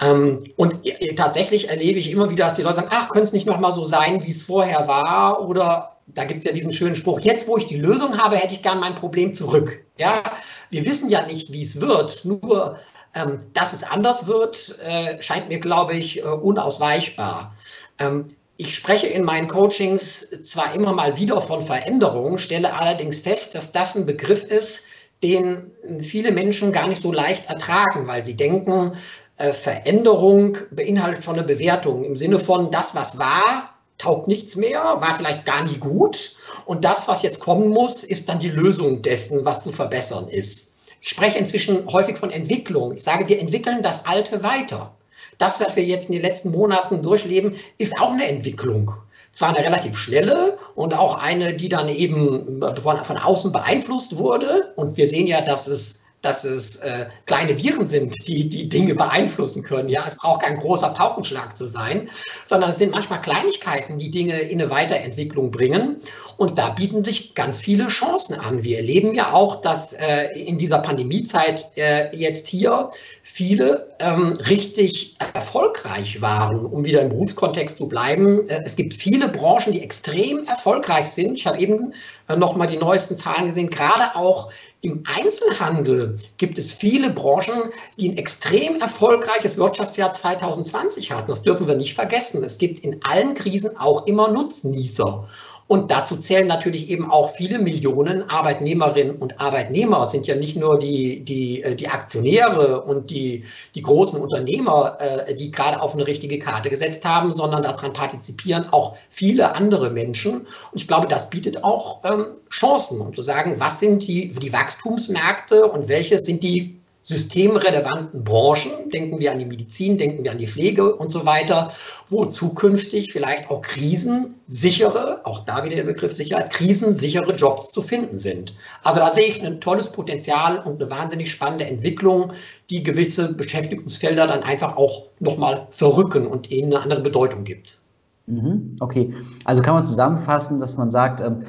Ähm, 0.00 0.42
und 0.56 0.78
tatsächlich 1.16 1.68
erlebe 1.68 1.98
ich 1.98 2.10
immer 2.10 2.30
wieder, 2.30 2.44
dass 2.44 2.54
die 2.54 2.62
Leute 2.62 2.76
sagen, 2.76 2.90
ach, 2.90 3.08
könnte 3.08 3.24
es 3.24 3.32
nicht 3.32 3.46
nochmal 3.46 3.72
so 3.72 3.84
sein, 3.84 4.22
wie 4.24 4.30
es 4.30 4.42
vorher 4.42 4.86
war? 4.86 5.46
Oder 5.48 5.96
da 6.06 6.24
gibt 6.24 6.40
es 6.40 6.44
ja 6.44 6.52
diesen 6.52 6.72
schönen 6.72 6.94
Spruch, 6.94 7.20
jetzt 7.20 7.48
wo 7.48 7.56
ich 7.56 7.66
die 7.66 7.78
Lösung 7.78 8.18
habe, 8.18 8.36
hätte 8.36 8.54
ich 8.54 8.62
gern 8.62 8.80
mein 8.80 8.94
Problem 8.94 9.34
zurück. 9.34 9.84
Ja, 9.98 10.22
wir 10.70 10.84
wissen 10.84 11.08
ja 11.08 11.24
nicht, 11.26 11.52
wie 11.52 11.62
es 11.62 11.80
wird, 11.80 12.24
nur 12.24 12.78
ähm, 13.14 13.38
dass 13.54 13.72
es 13.72 13.84
anders 13.84 14.26
wird, 14.26 14.78
äh, 14.80 15.20
scheint 15.22 15.48
mir, 15.48 15.58
glaube 15.58 15.94
ich, 15.94 16.18
äh, 16.18 16.22
unausweichbar. 16.22 17.54
Ähm, 17.98 18.26
ich 18.56 18.74
spreche 18.74 19.06
in 19.06 19.24
meinen 19.24 19.48
Coachings 19.48 20.28
zwar 20.44 20.74
immer 20.74 20.92
mal 20.92 21.16
wieder 21.16 21.40
von 21.40 21.60
Veränderungen, 21.60 22.38
stelle 22.38 22.78
allerdings 22.78 23.20
fest, 23.20 23.54
dass 23.54 23.72
das 23.72 23.96
ein 23.96 24.06
Begriff 24.06 24.44
ist, 24.44 24.82
den 25.22 25.72
viele 26.00 26.30
Menschen 26.30 26.72
gar 26.72 26.86
nicht 26.86 27.00
so 27.00 27.10
leicht 27.10 27.48
ertragen, 27.48 28.06
weil 28.06 28.24
sie 28.24 28.36
denken, 28.36 28.92
äh, 29.36 29.52
Veränderung 29.52 30.58
beinhaltet 30.70 31.24
schon 31.24 31.34
eine 31.34 31.44
Bewertung 31.46 32.04
im 32.04 32.16
Sinne 32.16 32.38
von 32.38 32.70
das, 32.70 32.94
was 32.94 33.18
war, 33.18 33.70
taugt 33.98 34.28
nichts 34.28 34.56
mehr, 34.56 34.80
war 34.82 35.14
vielleicht 35.16 35.44
gar 35.44 35.64
nie 35.64 35.78
gut. 35.78 36.36
Und 36.66 36.84
das, 36.84 37.08
was 37.08 37.22
jetzt 37.22 37.40
kommen 37.40 37.68
muss, 37.68 38.04
ist 38.04 38.28
dann 38.28 38.38
die 38.38 38.48
Lösung 38.48 39.02
dessen, 39.02 39.44
was 39.44 39.62
zu 39.62 39.70
verbessern 39.70 40.28
ist. 40.28 40.74
Ich 41.00 41.10
spreche 41.10 41.38
inzwischen 41.38 41.86
häufig 41.92 42.16
von 42.16 42.30
Entwicklung. 42.30 42.94
Ich 42.94 43.02
sage, 43.02 43.28
wir 43.28 43.38
entwickeln 43.38 43.82
das 43.82 44.06
Alte 44.06 44.42
weiter. 44.42 44.94
Das, 45.38 45.60
was 45.60 45.76
wir 45.76 45.84
jetzt 45.84 46.06
in 46.08 46.12
den 46.12 46.22
letzten 46.22 46.50
Monaten 46.50 47.02
durchleben, 47.02 47.54
ist 47.78 48.00
auch 48.00 48.12
eine 48.12 48.26
Entwicklung. 48.26 48.92
Zwar 49.32 49.48
eine 49.48 49.64
relativ 49.64 49.98
schnelle 49.98 50.56
und 50.76 50.94
auch 50.94 51.20
eine, 51.20 51.54
die 51.54 51.68
dann 51.68 51.88
eben 51.88 52.60
von, 52.82 53.04
von 53.04 53.18
außen 53.18 53.50
beeinflusst 53.50 54.16
wurde. 54.16 54.72
Und 54.76 54.96
wir 54.96 55.08
sehen 55.08 55.26
ja, 55.26 55.40
dass 55.40 55.66
es 55.66 56.03
dass 56.24 56.44
es 56.44 56.76
äh, 56.78 57.06
kleine 57.26 57.56
Viren 57.58 57.86
sind, 57.86 58.26
die 58.26 58.48
die 58.48 58.68
Dinge 58.68 58.94
beeinflussen 58.94 59.62
können. 59.62 59.88
Ja, 59.88 60.04
es 60.06 60.16
braucht 60.16 60.42
kein 60.42 60.58
großer 60.58 60.90
Paukenschlag 60.90 61.56
zu 61.56 61.66
sein, 61.66 62.08
sondern 62.46 62.70
es 62.70 62.78
sind 62.78 62.92
manchmal 62.92 63.20
Kleinigkeiten, 63.20 63.98
die 63.98 64.10
Dinge 64.10 64.38
in 64.40 64.60
eine 64.60 64.70
Weiterentwicklung 64.70 65.50
bringen. 65.50 65.96
Und 66.36 66.58
da 66.58 66.70
bieten 66.70 67.04
sich 67.04 67.34
ganz 67.34 67.60
viele 67.60 67.86
Chancen 67.88 68.38
an. 68.40 68.64
Wir 68.64 68.78
erleben 68.78 69.14
ja 69.14 69.32
auch, 69.32 69.60
dass 69.60 69.92
äh, 69.92 70.38
in 70.38 70.58
dieser 70.58 70.78
Pandemiezeit 70.78 71.66
äh, 71.76 72.14
jetzt 72.16 72.48
hier 72.48 72.90
viele 73.22 73.88
ähm, 74.00 74.34
richtig 74.48 75.16
erfolgreich 75.34 76.20
waren, 76.20 76.66
um 76.66 76.84
wieder 76.84 77.02
im 77.02 77.08
Berufskontext 77.08 77.76
zu 77.76 77.88
bleiben. 77.88 78.48
Äh, 78.48 78.62
es 78.64 78.76
gibt 78.76 78.94
viele 78.94 79.28
Branchen, 79.28 79.72
die 79.72 79.82
extrem 79.82 80.44
erfolgreich 80.44 81.06
sind. 81.06 81.38
Ich 81.38 81.46
habe 81.46 81.58
eben 81.58 81.94
äh, 82.28 82.36
noch 82.36 82.56
mal 82.56 82.66
die 82.66 82.76
neuesten 82.76 83.16
Zahlen 83.18 83.46
gesehen. 83.46 83.70
Gerade 83.70 84.16
auch 84.16 84.50
im 84.80 85.02
Einzelhandel 85.06 86.18
gibt 86.38 86.58
es 86.58 86.72
viele 86.72 87.10
Branchen, 87.10 87.70
die 87.98 88.10
ein 88.10 88.16
extrem 88.16 88.76
erfolgreiches 88.76 89.56
Wirtschaftsjahr 89.56 90.12
2020 90.12 91.12
hatten. 91.12 91.28
Das 91.28 91.42
dürfen 91.42 91.66
wir 91.66 91.74
nicht 91.74 91.94
vergessen. 91.94 92.44
Es 92.44 92.58
gibt 92.58 92.80
in 92.80 93.02
allen 93.04 93.34
Krisen 93.34 93.76
auch 93.78 94.06
immer 94.06 94.28
Nutznießer. 94.28 95.26
Und 95.66 95.90
dazu 95.90 96.16
zählen 96.16 96.46
natürlich 96.46 96.90
eben 96.90 97.10
auch 97.10 97.30
viele 97.30 97.58
Millionen 97.58 98.28
Arbeitnehmerinnen 98.28 99.16
und 99.16 99.40
Arbeitnehmer. 99.40 100.02
Es 100.02 100.10
sind 100.10 100.26
ja 100.26 100.34
nicht 100.34 100.56
nur 100.56 100.78
die, 100.78 101.24
die, 101.24 101.62
äh, 101.62 101.74
die 101.74 101.88
Aktionäre 101.88 102.82
und 102.82 103.10
die, 103.10 103.44
die 103.74 103.82
großen 103.82 104.20
Unternehmer, 104.20 104.98
äh, 105.00 105.34
die 105.34 105.50
gerade 105.50 105.80
auf 105.80 105.94
eine 105.94 106.06
richtige 106.06 106.38
Karte 106.38 106.68
gesetzt 106.68 107.04
haben, 107.06 107.34
sondern 107.34 107.62
daran 107.62 107.94
partizipieren 107.94 108.68
auch 108.70 108.96
viele 109.08 109.54
andere 109.54 109.90
Menschen. 109.90 110.40
Und 110.40 110.46
ich 110.74 110.86
glaube, 110.86 111.06
das 111.06 111.30
bietet 111.30 111.64
auch 111.64 112.00
ähm, 112.04 112.26
Chancen, 112.50 113.00
um 113.00 113.14
zu 113.14 113.22
sagen, 113.22 113.54
was 113.58 113.80
sind 113.80 114.06
die, 114.06 114.28
die 114.28 114.52
Wachstumsmärkte 114.52 115.66
und 115.66 115.88
welche 115.88 116.18
sind 116.18 116.42
die 116.42 116.78
systemrelevanten 117.04 118.24
Branchen, 118.24 118.88
denken 118.90 119.20
wir 119.20 119.30
an 119.30 119.38
die 119.38 119.44
Medizin, 119.44 119.98
denken 119.98 120.24
wir 120.24 120.32
an 120.32 120.38
die 120.38 120.46
Pflege 120.46 120.96
und 120.96 121.10
so 121.10 121.26
weiter, 121.26 121.70
wo 122.08 122.24
zukünftig 122.24 123.12
vielleicht 123.12 123.50
auch 123.50 123.60
krisensichere, 123.60 125.20
auch 125.24 125.44
da 125.44 125.62
wieder 125.64 125.76
der 125.76 125.84
Begriff 125.84 126.14
Sicherheit, 126.14 126.50
krisensichere 126.50 127.34
Jobs 127.34 127.72
zu 127.72 127.82
finden 127.82 128.18
sind. 128.18 128.54
Also 128.82 129.00
da 129.00 129.10
sehe 129.10 129.26
ich 129.26 129.44
ein 129.44 129.60
tolles 129.60 129.88
Potenzial 129.88 130.60
und 130.60 130.80
eine 130.80 130.90
wahnsinnig 130.90 131.30
spannende 131.30 131.66
Entwicklung, 131.66 132.32
die 132.70 132.82
gewisse 132.82 133.34
Beschäftigungsfelder 133.34 134.26
dann 134.26 134.42
einfach 134.42 134.78
auch 134.78 135.04
nochmal 135.20 135.66
verrücken 135.68 136.26
und 136.26 136.50
ihnen 136.50 136.72
eine 136.72 136.82
andere 136.82 137.02
Bedeutung 137.02 137.44
gibt. 137.44 137.80
Mhm, 138.26 138.76
okay, 138.80 139.12
also 139.44 139.62
kann 139.62 139.74
man 139.74 139.84
zusammenfassen, 139.84 140.58
dass 140.58 140.78
man 140.78 140.90
sagt, 140.90 141.20
ähm, 141.20 141.42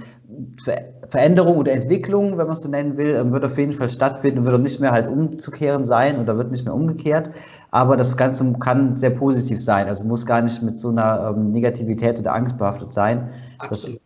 Veränderung 1.08 1.58
oder 1.58 1.72
Entwicklung, 1.72 2.38
wenn 2.38 2.48
man 2.48 2.56
es 2.56 2.62
so 2.62 2.70
nennen 2.70 2.98
will, 2.98 3.16
ähm, 3.16 3.32
wird 3.32 3.46
auf 3.46 3.58
jeden 3.58 3.74
Fall 3.74 3.90
stattfinden 3.90 4.40
und 4.40 4.46
wird 4.46 4.56
auch 4.56 4.60
nicht 4.60 4.80
mehr 4.80 4.92
halt 4.92 5.08
umzukehren 5.08 5.86
sein 5.86 6.20
oder 6.20 6.38
wird 6.38 6.52
nicht 6.52 6.66
mehr 6.66 6.74
umgekehrt. 6.74 7.30
Aber 7.72 7.98
das 7.98 8.18
Ganze 8.18 8.54
kann 8.60 8.98
sehr 8.98 9.12
positiv 9.12 9.64
sein. 9.64 9.88
Also 9.88 10.06
muss 10.06 10.26
gar 10.26 10.42
nicht 10.42 10.62
mit 10.64 10.80
so 10.80 10.90
einer 10.90 11.34
ähm, 11.36 11.52
Negativität 11.52 12.20
oder 12.20 12.34
Angst 12.34 12.58
behaftet 12.58 12.94
sein. 12.94 13.30
Absolut. 13.60 13.98
Das, 13.98 14.02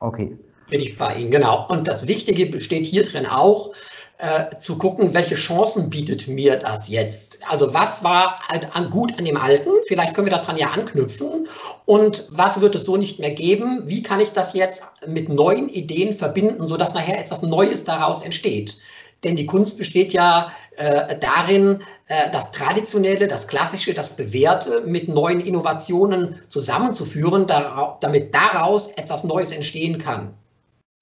okay. 0.00 0.38
Bin 0.70 0.80
ich 0.80 0.96
bei 0.96 1.14
Ihnen, 1.14 1.30
genau. 1.30 1.66
Und 1.68 1.86
das 1.88 2.08
Wichtige 2.08 2.46
besteht 2.46 2.86
hier 2.86 3.04
drin 3.04 3.26
auch, 3.26 3.72
äh, 4.18 4.56
zu 4.58 4.78
gucken, 4.78 5.12
welche 5.12 5.34
Chancen 5.34 5.90
bietet 5.90 6.28
mir 6.28 6.56
das 6.56 6.88
jetzt? 6.88 7.38
Also 7.48 7.74
was 7.74 8.04
war 8.04 8.40
an, 8.72 8.90
gut 8.90 9.18
an 9.18 9.24
dem 9.24 9.36
Alten? 9.36 9.70
Vielleicht 9.86 10.14
können 10.14 10.28
wir 10.28 10.36
daran 10.36 10.56
ja 10.56 10.68
anknüpfen. 10.68 11.48
Und 11.84 12.28
was 12.30 12.60
wird 12.60 12.74
es 12.74 12.84
so 12.84 12.96
nicht 12.96 13.18
mehr 13.18 13.32
geben? 13.32 13.82
Wie 13.86 14.02
kann 14.02 14.20
ich 14.20 14.30
das 14.30 14.54
jetzt 14.54 14.84
mit 15.06 15.28
neuen 15.28 15.68
Ideen 15.68 16.14
verbinden, 16.14 16.66
sodass 16.68 16.94
nachher 16.94 17.18
etwas 17.18 17.42
Neues 17.42 17.84
daraus 17.84 18.22
entsteht? 18.22 18.78
Denn 19.24 19.36
die 19.36 19.46
Kunst 19.46 19.78
besteht 19.78 20.12
ja 20.12 20.50
äh, 20.76 21.16
darin, 21.18 21.82
äh, 22.06 22.30
das 22.30 22.52
Traditionelle, 22.52 23.26
das 23.26 23.48
Klassische, 23.48 23.94
das 23.94 24.10
Bewährte 24.10 24.82
mit 24.86 25.08
neuen 25.08 25.40
Innovationen 25.40 26.38
zusammenzuführen, 26.48 27.46
da, 27.46 27.96
damit 28.00 28.34
daraus 28.34 28.88
etwas 28.92 29.24
Neues 29.24 29.50
entstehen 29.50 29.98
kann. 29.98 30.34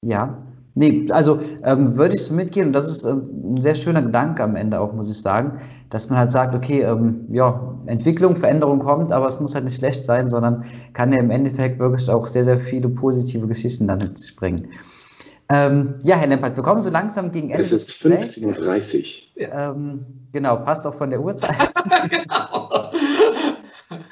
Ja, 0.05 0.41
Nee, 0.75 1.07
also 1.11 1.39
ähm, 1.65 1.97
würde 1.97 2.15
ich 2.15 2.23
so 2.23 2.35
mitgehen 2.35 2.69
und 2.69 2.73
das 2.73 2.91
ist 2.91 3.05
ähm, 3.05 3.57
ein 3.57 3.61
sehr 3.61 3.75
schöner 3.75 4.01
Gedanke 4.01 4.43
am 4.43 4.57
Ende 4.57 4.81
auch, 4.81 4.95
muss 4.95 5.11
ich 5.11 5.21
sagen, 5.21 5.59
dass 5.91 6.09
man 6.09 6.19
halt 6.19 6.33
sagt, 6.33 6.55
okay, 6.55 6.81
ähm, 6.81 7.27
ja, 7.31 7.75
Entwicklung, 7.87 8.37
Veränderung 8.37 8.79
kommt, 8.79 9.13
aber 9.13 9.27
es 9.27 9.39
muss 9.39 9.55
halt 9.55 9.65
nicht 9.65 9.77
schlecht 9.77 10.07
sein, 10.07 10.31
sondern 10.31 10.65
kann 10.95 11.13
ja 11.13 11.19
im 11.19 11.31
Endeffekt 11.31 11.79
wirklich 11.79 12.09
auch 12.09 12.27
sehr, 12.27 12.45
sehr 12.45 12.57
viele 12.57 12.89
positive 12.89 13.47
Geschichten 13.47 13.87
dann 13.87 13.99
mit 13.99 14.19
sich 14.19 14.35
bringen. 14.35 14.69
Ähm, 15.51 15.95
ja, 16.03 16.17
Herr 16.17 16.29
Lempert, 16.29 16.57
wir 16.57 16.63
kommen 16.63 16.81
so 16.81 16.89
langsam 16.89 17.31
gegen 17.31 17.51
Ende. 17.51 17.63
Es 17.63 17.73
ist 17.73 17.91
15.30 17.91 18.47
Uhr. 18.47 19.13
Ähm, 19.53 20.05
genau, 20.31 20.57
passt 20.57 20.87
auch 20.87 20.95
von 20.95 21.11
der 21.11 21.21
Uhrzeit. 21.21 21.51
genau. 22.11 22.71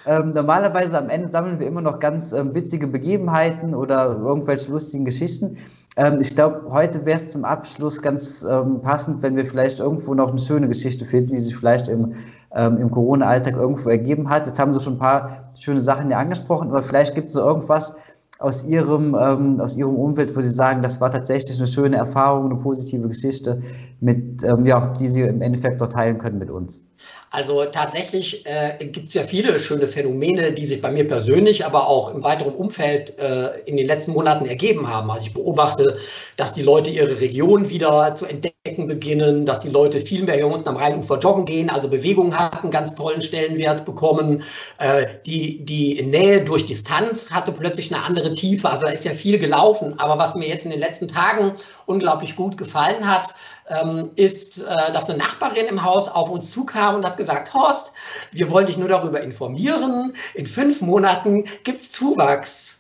Ähm, 0.07 0.33
normalerweise 0.33 0.97
am 0.99 1.09
Ende 1.09 1.31
sammeln 1.31 1.61
wir 1.61 1.67
immer 1.67 1.81
noch 1.81 1.99
ganz 1.99 2.33
ähm, 2.33 2.55
witzige 2.55 2.87
Begebenheiten 2.87 3.75
oder 3.75 4.17
irgendwelche 4.17 4.71
lustigen 4.71 5.05
Geschichten. 5.05 5.57
Ähm, 5.97 6.21
ich 6.21 6.35
glaube, 6.35 6.63
heute 6.71 7.05
wäre 7.05 7.19
es 7.19 7.33
zum 7.33 7.45
Abschluss 7.45 8.01
ganz 8.01 8.43
ähm, 8.43 8.81
passend, 8.81 9.23
wenn 9.23 9.37
wir 9.37 9.45
vielleicht 9.45 9.81
irgendwo 9.81 10.15
noch 10.15 10.31
eine 10.31 10.39
schöne 10.39 10.69
Geschichte 10.69 11.05
finden, 11.05 11.33
die 11.33 11.41
sich 11.41 11.57
vielleicht 11.57 11.89
im, 11.89 12.15
ähm, 12.55 12.79
im 12.79 12.91
Corona-Alltag 12.91 13.57
irgendwo 13.57 13.89
ergeben 13.89 14.31
hat. 14.31 14.47
Jetzt 14.47 14.59
haben 14.59 14.73
Sie 14.73 14.81
schon 14.81 14.95
ein 14.95 14.99
paar 14.99 15.51
schöne 15.55 15.81
Sachen 15.81 16.11
ja 16.11 16.19
angesprochen, 16.19 16.69
aber 16.69 16.83
vielleicht 16.83 17.15
gibt 17.15 17.29
es 17.29 17.35
so 17.35 17.41
irgendwas, 17.41 17.97
aus 18.41 18.65
Ihrem, 18.65 19.15
ähm, 19.15 19.61
aus 19.61 19.77
Ihrem 19.77 19.97
Umfeld, 19.97 20.35
wo 20.35 20.41
Sie 20.41 20.51
sagen, 20.51 20.83
das 20.83 21.01
war 21.01 21.11
tatsächlich 21.11 21.59
eine 21.59 21.67
schöne 21.67 21.97
Erfahrung, 21.97 22.47
eine 22.47 22.57
positive 22.57 23.07
Geschichte, 23.07 23.63
mit, 24.01 24.43
ähm, 24.43 24.65
ja, 24.65 24.93
die 24.99 25.09
Sie 25.09 25.21
im 25.21 25.43
Endeffekt 25.43 25.81
dort 25.81 25.93
teilen 25.93 26.19
können 26.19 26.39
mit 26.39 26.51
uns? 26.51 26.83
Also 27.31 27.65
tatsächlich 27.67 28.45
äh, 28.47 28.85
gibt 28.85 29.09
es 29.09 29.15
ja 29.15 29.23
viele 29.23 29.59
schöne 29.61 29.87
Phänomene, 29.87 30.53
die 30.53 30.67
sich 30.67 30.83
bei 30.83 30.91
mir 30.91 31.07
persönlich, 31.07 31.65
aber 31.65 31.87
auch 31.87 32.13
im 32.13 32.23
weiteren 32.25 32.55
Umfeld 32.55 33.19
äh, 33.19 33.61
in 33.67 33.77
den 33.77 33.87
letzten 33.87 34.13
Monaten 34.13 34.47
ergeben 34.47 34.89
haben. 34.89 35.11
Also 35.11 35.23
ich 35.27 35.35
beobachte, 35.35 35.97
dass 36.37 36.55
die 36.55 36.63
Leute 36.63 36.91
ihre 36.91 37.21
Region 37.21 37.69
wieder 37.69 38.17
zu 38.17 38.27
entdecken 38.27 38.89
beginnen, 38.89 39.47
dass 39.47 39.61
die 39.61 39.69
Leute 39.69 40.01
viel 40.01 40.25
mehr 40.25 40.35
hier 40.35 40.47
unten 40.47 40.69
am 40.69 40.77
Rheinufer 40.77 41.19
joggen 41.19 41.45
gehen. 41.45 41.71
Also 41.71 41.89
Bewegung 41.89 42.37
hat 42.37 42.63
einen 42.63 42.73
ganz 42.73 42.95
tollen 42.95 43.21
Stellenwert 43.21 43.85
bekommen. 43.85 44.43
Äh, 44.79 45.07
die, 45.25 45.65
die 45.65 46.03
Nähe 46.03 46.45
durch 46.45 46.67
Distanz 46.67 47.31
hatte 47.31 47.53
plötzlich 47.53 47.95
eine 47.95 48.03
andere 48.03 48.30
Tiefe. 48.35 48.69
Also 48.69 48.87
da 48.87 48.93
ist 48.93 49.05
ja 49.05 49.13
viel 49.13 49.39
gelaufen. 49.39 49.99
Aber 49.99 50.19
was 50.19 50.35
mir 50.35 50.49
jetzt 50.49 50.65
in 50.65 50.71
den 50.71 50.81
letzten 50.81 51.09
Tagen 51.09 51.55
unglaublich 51.87 52.37
gut 52.37 52.57
gefallen 52.57 53.07
hat, 53.07 53.35
ähm, 53.69 54.11
ist, 54.17 54.63
äh, 54.63 54.93
dass 54.93 55.09
eine 55.09 55.19
Nachbarin 55.19 55.67
im 55.67 55.85
Haus 55.85 56.09
auf 56.09 56.31
uns 56.31 56.51
zukam 56.51 56.97
und 56.97 57.05
hat 57.05 57.17
gesagt, 57.17 57.55
Horst, 57.55 57.93
wir 58.33 58.51
wollen 58.51 58.67
dich 58.67 58.77
nur 58.77 58.89
darüber 58.89 59.21
informieren, 59.21 60.15
in 60.35 60.47
fünf 60.47 60.81
Monaten 60.81 61.45
gibt 61.65 61.83
es 61.83 61.91
Zuwachs. 61.91 62.80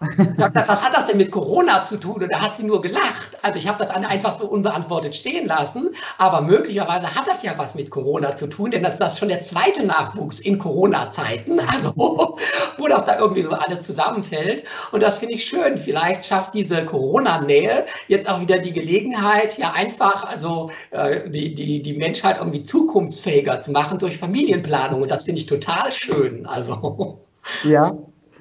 Was 0.00 0.84
hat 0.84 0.96
das 0.96 1.06
denn 1.06 1.16
mit 1.16 1.32
Corona 1.32 1.82
zu 1.82 1.96
tun? 1.98 2.22
Und 2.22 2.30
da 2.30 2.40
hat 2.40 2.56
sie 2.56 2.64
nur 2.64 2.80
gelacht. 2.80 3.36
Also 3.42 3.58
ich 3.58 3.66
habe 3.66 3.78
das 3.84 3.90
einfach 3.90 4.38
so 4.38 4.46
unbeantwortet 4.46 5.14
stehen 5.14 5.46
lassen. 5.46 5.90
Aber 6.18 6.40
möglicherweise 6.40 7.12
hat 7.14 7.26
das 7.26 7.42
ja 7.42 7.52
was 7.56 7.74
mit 7.74 7.90
Corona 7.90 8.36
zu 8.36 8.46
tun, 8.46 8.70
denn 8.70 8.82
das 8.82 8.94
ist 8.94 9.00
das 9.00 9.18
schon 9.18 9.28
der 9.28 9.42
zweite 9.42 9.84
Nachwuchs 9.84 10.40
in 10.40 10.58
Corona-Zeiten. 10.58 11.60
Also 11.60 11.92
wo 12.76 12.88
das 12.88 13.04
da 13.06 13.18
irgendwie 13.18 13.42
so 13.42 13.50
alles 13.50 13.82
zusammenfällt. 13.82 14.64
Und 14.92 15.02
das 15.02 15.18
finde 15.18 15.34
ich 15.34 15.44
schön. 15.44 15.76
Vielleicht 15.78 16.24
schafft 16.24 16.54
diese 16.54 16.84
Corona-Nähe 16.84 17.84
jetzt 18.06 18.28
auch 18.28 18.40
wieder 18.40 18.58
die 18.58 18.72
Gelegenheit, 18.72 19.58
ja 19.58 19.72
einfach 19.72 20.28
also 20.28 20.70
äh, 20.90 21.28
die, 21.28 21.54
die, 21.54 21.82
die 21.82 21.94
Menschheit 21.94 22.38
irgendwie 22.38 22.62
zukunftsfähiger 22.62 23.60
zu 23.62 23.72
machen 23.72 23.98
durch 23.98 24.18
Familienplanung. 24.18 25.02
Und 25.02 25.10
das 25.10 25.24
finde 25.24 25.40
ich 25.40 25.46
total 25.46 25.90
schön. 25.90 26.46
Also. 26.46 27.18
Ja, 27.64 27.96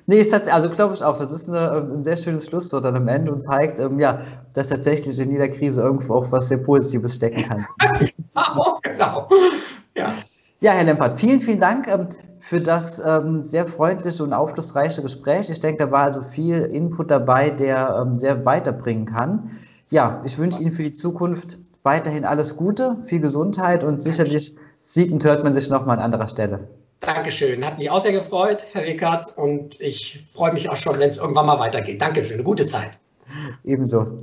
Nee, 0.10 0.22
ist 0.22 0.34
also 0.34 0.70
glaube 0.70 0.94
ich 0.94 1.04
auch, 1.04 1.20
das 1.20 1.34
ist 1.34 1.50
eine, 1.50 1.78
ähm, 1.78 1.98
ein 1.98 2.04
sehr 2.06 2.16
schönes 2.16 2.46
Schlusswort 2.46 2.86
dann 2.86 2.96
am 2.96 3.10
Ende 3.10 3.30
und 3.30 3.42
zeigt, 3.42 3.78
ähm, 3.80 4.00
ja, 4.00 4.22
dass 4.54 4.70
tatsächlich 4.70 5.20
in 5.20 5.30
jeder 5.30 5.50
Krise 5.50 5.82
irgendwo 5.82 6.16
auch 6.16 6.32
was 6.32 6.48
sehr 6.48 6.60
Positives 6.60 7.16
stecken 7.16 7.44
kann. 7.44 7.66
genau, 8.00 8.80
genau. 8.82 9.30
Ja. 9.98 10.14
ja, 10.62 10.72
Herr 10.72 10.86
Lempert, 10.86 11.20
vielen, 11.20 11.42
vielen 11.42 11.60
Dank 11.60 11.90
ähm, 11.90 12.08
für 12.38 12.62
das 12.62 13.02
ähm, 13.06 13.44
sehr 13.44 13.66
freundliche 13.68 14.24
und 14.24 14.32
aufschlussreiche 14.32 15.02
Gespräch. 15.02 15.50
Ich 15.50 15.60
denke, 15.60 15.86
da 15.86 15.92
war 15.92 16.04
also 16.04 16.22
viel 16.22 16.62
Input 16.62 17.12
dabei, 17.12 17.50
der 17.50 18.02
ähm, 18.02 18.16
sehr 18.16 18.46
weiterbringen 18.46 19.08
kann. 19.08 19.52
Ja, 19.90 20.22
ich 20.24 20.38
wünsche 20.38 20.62
Ihnen 20.62 20.72
für 20.72 20.84
die 20.84 20.94
Zukunft 20.94 21.58
weiterhin 21.84 22.24
alles 22.24 22.56
Gute, 22.56 22.96
viel 23.04 23.20
Gesundheit 23.20 23.84
und 23.84 24.02
sicherlich 24.02 24.56
sieht 24.84 25.12
und 25.12 25.26
hört 25.26 25.44
man 25.44 25.54
sich 25.54 25.70
nochmal 25.70 25.98
an 25.98 26.04
anderer 26.06 26.30
Stelle. 26.30 26.70
Dankeschön. 27.00 27.64
Hat 27.66 27.78
mich 27.78 27.90
auch 27.90 28.02
sehr 28.02 28.12
gefreut, 28.12 28.64
Herr 28.74 28.84
Rickert. 28.84 29.38
Und 29.38 29.80
ich 29.80 30.24
freue 30.34 30.54
mich 30.54 30.70
auch 30.70 30.78
schon, 30.78 31.00
wenn 31.00 31.10
es 31.10 31.18
irgendwann 31.18 31.46
mal 31.46 31.60
weitergeht. 31.60 32.02
Dankeschön. 32.02 32.36
Eine 32.36 32.44
gute 32.44 32.66
Zeit. 32.66 33.00
Ebenso. 33.64 34.18